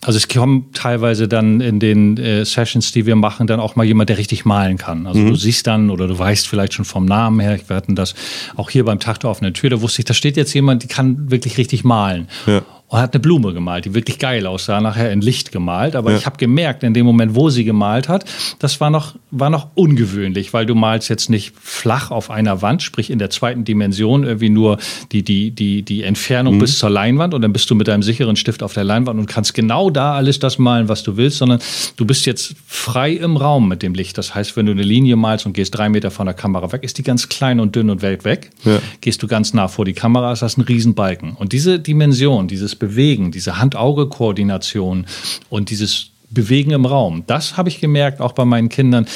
also 0.00 0.16
es 0.16 0.28
kommt 0.28 0.76
teilweise 0.76 1.26
dann 1.26 1.60
in 1.60 1.80
den 1.80 2.16
äh, 2.18 2.44
Sessions, 2.44 2.92
die 2.92 3.04
wir 3.04 3.16
machen, 3.16 3.48
dann 3.48 3.58
auch 3.58 3.74
mal 3.74 3.82
jemand, 3.84 4.08
der 4.08 4.16
richtig 4.16 4.44
malen 4.44 4.78
kann. 4.78 5.08
Also 5.08 5.20
du 5.26 5.34
siehst 5.34 5.66
dann 5.66 5.90
oder 5.90 6.06
du 6.06 6.16
weißt 6.16 6.46
vielleicht 6.46 6.72
schon 6.74 6.84
vom 6.84 7.04
Namen 7.04 7.40
her, 7.40 7.58
wir 7.66 7.74
hatten 7.74 7.96
das 7.96 8.14
auch 8.54 8.70
hier 8.70 8.84
beim 8.84 9.00
Tag 9.00 9.18
der 9.18 9.30
offenen 9.30 9.54
Tür, 9.54 9.70
da 9.70 9.80
wusste 9.82 10.00
ich, 10.00 10.04
da 10.04 10.14
steht 10.14 10.36
jetzt 10.36 10.54
jemand, 10.54 10.84
die 10.84 10.86
kann 10.86 11.32
wirklich 11.32 11.58
richtig 11.58 11.82
malen. 11.82 12.28
Ja. 12.46 12.62
Und 12.90 12.98
hat 13.00 13.12
eine 13.12 13.20
Blume 13.20 13.52
gemalt, 13.52 13.84
die 13.84 13.92
wirklich 13.92 14.18
geil 14.18 14.46
aussah, 14.46 14.80
nachher 14.80 15.12
in 15.12 15.20
Licht 15.20 15.52
gemalt. 15.52 15.94
Aber 15.94 16.10
Ja. 16.12 16.16
ich 16.16 16.24
habe 16.24 16.38
gemerkt, 16.38 16.82
in 16.82 16.94
dem 16.94 17.04
Moment, 17.04 17.34
wo 17.34 17.50
sie 17.50 17.64
gemalt 17.64 18.08
hat, 18.08 18.24
das 18.60 18.80
war 18.80 18.88
noch, 18.88 19.14
war 19.30 19.50
noch 19.50 19.68
ungewöhnlich, 19.74 20.54
weil 20.54 20.64
du 20.64 20.74
malst 20.74 21.10
jetzt 21.10 21.28
nicht 21.28 21.52
flach 21.60 22.10
auf 22.10 22.30
einer 22.30 22.62
Wand, 22.62 22.82
sprich 22.82 23.10
in 23.10 23.18
der 23.18 23.28
zweiten 23.28 23.64
Dimension 23.64 24.24
irgendwie 24.24 24.48
nur 24.48 24.78
die, 25.12 25.22
die, 25.22 25.50
die, 25.50 25.82
die 25.82 26.02
Entfernung 26.02 26.54
Mhm. 26.54 26.60
bis 26.60 26.78
zur 26.78 26.88
Leinwand 26.88 27.34
und 27.34 27.42
dann 27.42 27.52
bist 27.52 27.68
du 27.68 27.74
mit 27.74 27.88
deinem 27.88 28.02
sicheren 28.02 28.36
Stift 28.36 28.62
auf 28.62 28.72
der 28.72 28.84
Leinwand 28.84 29.18
und 29.20 29.26
kannst 29.26 29.52
genau 29.52 29.90
da 29.90 30.14
alles 30.14 30.38
das 30.38 30.56
malen, 30.58 30.88
was 30.88 31.02
du 31.02 31.18
willst, 31.18 31.38
sondern 31.38 31.58
du 31.96 32.06
bist 32.06 32.24
jetzt 32.24 32.54
frei 32.66 33.12
im 33.12 33.36
Raum 33.36 33.68
mit 33.68 33.82
dem 33.82 33.92
Licht. 33.92 34.16
Das 34.16 34.34
heißt, 34.34 34.56
wenn 34.56 34.64
du 34.64 34.72
eine 34.72 34.82
Linie 34.82 35.16
malst 35.16 35.44
und 35.44 35.52
gehst 35.52 35.76
drei 35.76 35.90
Meter 35.90 36.10
von 36.10 36.24
der 36.24 36.34
Kamera 36.34 36.72
weg, 36.72 36.84
ist 36.84 36.96
die 36.96 37.02
ganz 37.02 37.28
klein 37.28 37.60
und 37.60 37.76
dünn 37.76 37.90
und 37.90 38.02
weit 38.02 38.24
weg. 38.24 38.50
Ja. 38.64 38.78
Gehst 39.02 39.22
du 39.22 39.26
ganz 39.26 39.52
nah 39.52 39.68
vor 39.68 39.84
die 39.84 39.92
Kamera, 39.92 40.32
ist 40.32 40.40
das 40.40 40.56
ein 40.56 40.62
Riesenbalken. 40.62 41.32
Und 41.32 41.52
diese 41.52 41.78
Dimension, 41.78 42.48
dieses 42.48 42.77
Bewegen, 42.78 43.30
diese 43.30 43.58
Hand-Auge-Koordination 43.58 45.06
und 45.50 45.70
dieses 45.70 46.10
Bewegen 46.30 46.72
im 46.72 46.84
Raum, 46.84 47.24
das 47.26 47.56
habe 47.56 47.68
ich 47.68 47.80
gemerkt, 47.80 48.20
auch 48.20 48.32
bei 48.32 48.44
meinen 48.44 48.68
Kindern 48.68 49.06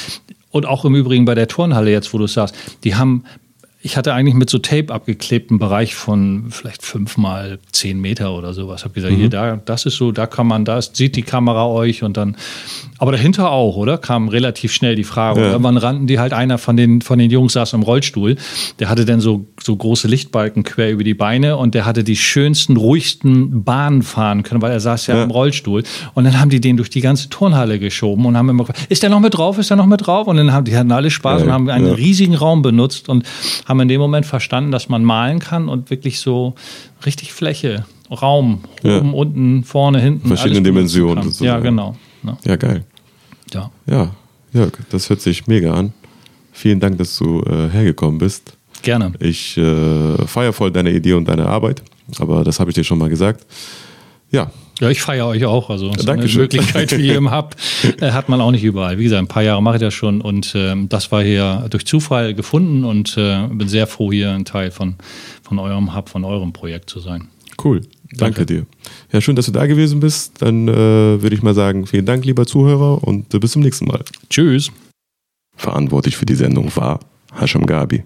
und 0.51 0.65
auch 0.65 0.85
im 0.85 0.95
Übrigen 0.95 1.25
bei 1.25 1.35
der 1.35 1.47
Turnhalle 1.47 1.91
jetzt, 1.91 2.13
wo 2.13 2.17
du 2.17 2.27
sagst, 2.27 2.55
die 2.83 2.95
haben 2.95 3.23
ich 3.85 3.97
hatte 3.97 4.13
eigentlich 4.13 4.33
mit 4.33 4.49
so 4.49 4.59
Tape 4.59 4.93
abgeklebten 4.93 5.59
Bereich 5.59 5.93
von 5.93 6.45
vielleicht 6.51 6.83
fünf 6.83 7.17
mal 7.17 7.59
zehn 7.73 7.99
Meter 7.99 8.33
oder 8.33 8.53
sowas. 8.53 8.85
Hab 8.85 8.93
gesagt, 8.93 9.13
hier, 9.13 9.29
da, 9.29 9.57
das 9.57 9.85
ist 9.85 9.97
so, 9.97 10.13
da 10.13 10.25
kann 10.25 10.47
man, 10.47 10.63
da 10.63 10.81
sieht 10.81 11.17
die 11.17 11.21
Kamera 11.21 11.67
euch 11.67 12.01
und 12.01 12.15
dann, 12.15 12.37
aber 12.97 13.11
dahinter 13.11 13.51
auch, 13.51 13.75
oder? 13.75 13.97
Kam 13.97 14.29
relativ 14.29 14.71
schnell 14.71 14.95
die 14.95 15.03
Frage. 15.03 15.41
Ja. 15.41 15.47
Und 15.47 15.51
irgendwann 15.51 15.75
rannten 15.77 16.07
die 16.07 16.17
halt 16.17 16.31
einer 16.31 16.57
von 16.57 16.77
den, 16.77 17.01
von 17.01 17.19
den 17.19 17.29
Jungs 17.29 17.53
saß 17.53 17.73
im 17.73 17.83
Rollstuhl. 17.83 18.37
Der 18.79 18.87
hatte 18.87 19.03
dann 19.03 19.19
so, 19.19 19.47
so 19.61 19.75
große 19.75 20.07
Lichtbalken 20.07 20.63
quer 20.63 20.89
über 20.89 21.03
die 21.03 21.13
Beine 21.13 21.57
und 21.57 21.75
der 21.75 21.85
hatte 21.85 22.05
die 22.05 22.15
schönsten, 22.15 22.77
ruhigsten 22.77 23.65
Bahnen 23.65 24.01
fahren 24.01 24.43
können, 24.43 24.61
weil 24.61 24.71
er 24.71 24.79
saß 24.79 25.07
ja, 25.07 25.17
Ja. 25.17 25.23
im 25.23 25.31
Rollstuhl. 25.31 25.83
Und 26.13 26.23
dann 26.23 26.39
haben 26.39 26.49
die 26.49 26.61
den 26.61 26.77
durch 26.77 26.89
die 26.89 27.01
ganze 27.01 27.27
Turnhalle 27.27 27.79
geschoben 27.79 28.25
und 28.25 28.37
haben 28.37 28.47
immer 28.47 28.63
gefragt, 28.63 28.85
ist 28.89 29.03
der 29.03 29.09
noch 29.09 29.19
mit 29.19 29.33
drauf? 29.37 29.57
Ist 29.57 29.69
der 29.71 29.75
noch 29.75 29.87
mit 29.87 30.07
drauf? 30.07 30.27
Und 30.27 30.37
dann 30.37 30.53
haben 30.53 30.63
die 30.63 30.77
hatten 30.77 30.93
alle 30.93 31.11
Spaß 31.11 31.41
Ja, 31.41 31.47
und 31.47 31.51
haben 31.51 31.69
einen 31.69 31.91
riesigen 31.91 32.35
Raum 32.35 32.61
benutzt 32.61 33.09
und 33.09 33.25
haben 33.65 33.72
in 33.79 33.87
dem 33.87 33.99
Moment 34.01 34.25
verstanden, 34.25 34.71
dass 34.71 34.89
man 34.89 35.03
malen 35.03 35.39
kann 35.39 35.69
und 35.69 35.89
wirklich 35.89 36.19
so 36.19 36.55
richtig 37.05 37.33
Fläche, 37.33 37.85
Raum, 38.11 38.61
Ja. 38.83 38.97
oben, 38.99 39.13
unten, 39.13 39.63
vorne, 39.63 39.99
hinten. 39.99 40.27
Verschiedene 40.27 40.61
Dimensionen. 40.61 41.31
Ja, 41.39 41.59
genau. 41.59 41.95
Ja. 42.23 42.37
ja, 42.45 42.55
geil. 42.55 42.85
Ja. 43.53 43.71
Ja, 43.85 44.11
Jörg, 44.53 44.71
das 44.89 45.09
hört 45.09 45.21
sich 45.21 45.47
mega 45.47 45.73
an. 45.73 45.93
Vielen 46.51 46.79
Dank, 46.79 46.97
dass 46.99 47.17
du 47.17 47.41
äh, 47.41 47.69
hergekommen 47.69 48.19
bist. 48.19 48.55
Gerne. 48.83 49.13
Ich 49.19 49.57
äh, 49.57 50.17
feiere 50.27 50.53
voll 50.53 50.71
deine 50.71 50.91
Idee 50.91 51.13
und 51.13 51.27
deine 51.27 51.45
Arbeit, 51.47 51.81
aber 52.19 52.43
das 52.43 52.59
habe 52.59 52.69
ich 52.69 52.75
dir 52.75 52.83
schon 52.83 52.97
mal 52.99 53.09
gesagt. 53.09 53.45
Ja, 54.29 54.51
Ja, 54.83 54.89
ich 54.89 55.01
feiere 55.01 55.27
euch 55.27 55.45
auch. 55.45 55.69
Also 55.69 55.93
so 55.97 56.11
eine. 56.11 56.27
Möglichkeit, 56.27 56.97
wie 56.97 57.07
ihr 57.07 57.15
eben 57.15 57.31
habt, 57.31 57.55
äh, 58.01 58.11
hat 58.11 58.27
man 58.27 58.41
auch 58.41 58.51
nicht 58.51 58.65
überall. 58.65 58.97
Wie 58.97 59.03
gesagt, 59.05 59.21
ein 59.21 59.27
paar 59.27 59.43
Jahre 59.43 59.63
mache 59.63 59.77
ich 59.77 59.81
das 59.81 59.93
schon 59.93 60.19
und 60.19 60.53
ähm, 60.57 60.89
das 60.89 61.09
war 61.09 61.23
hier 61.23 61.67
durch 61.69 61.85
Zufall 61.85 62.33
gefunden 62.33 62.83
und 62.83 63.17
äh, 63.17 63.47
bin 63.47 63.69
sehr 63.69 63.87
froh, 63.87 64.11
hier 64.11 64.31
ein 64.31 64.43
Teil 64.43 64.71
von, 64.71 64.95
von 65.41 65.57
eurem 65.57 65.95
Hub, 65.95 66.09
von 66.09 66.25
eurem 66.25 66.51
Projekt 66.51 66.89
zu 66.89 66.99
sein. 66.99 67.29
cool. 67.63 67.81
Danke, 68.15 68.45
dir. 68.45 68.65
Ja, 69.11 69.21
schön, 69.21 69.35
dass 69.35 69.47
du 69.47 69.51
da 69.51 69.65
gewesen 69.65 69.99
bist. 69.99 70.41
Dann 70.41 70.67
äh, 70.67 70.71
würde 70.75 71.33
ich 71.33 71.41
mal 71.41 71.55
sagen, 71.55 71.87
vielen 71.87 72.05
Dank, 72.05 72.25
lieber 72.25 72.45
Zuhörer, 72.45 73.03
und 73.03 73.33
äh, 73.33 73.39
bis 73.39 73.53
zum 73.53 73.61
nächsten 73.61 73.85
Mal. 73.85 74.03
Tschüss. 74.29 74.69
Verantwortlich 75.55 76.17
für 76.17 76.25
die 76.25 76.35
Sendung 76.35 76.75
war 76.75 76.99
Hasham 77.39 77.65
Gabi. 77.65 78.03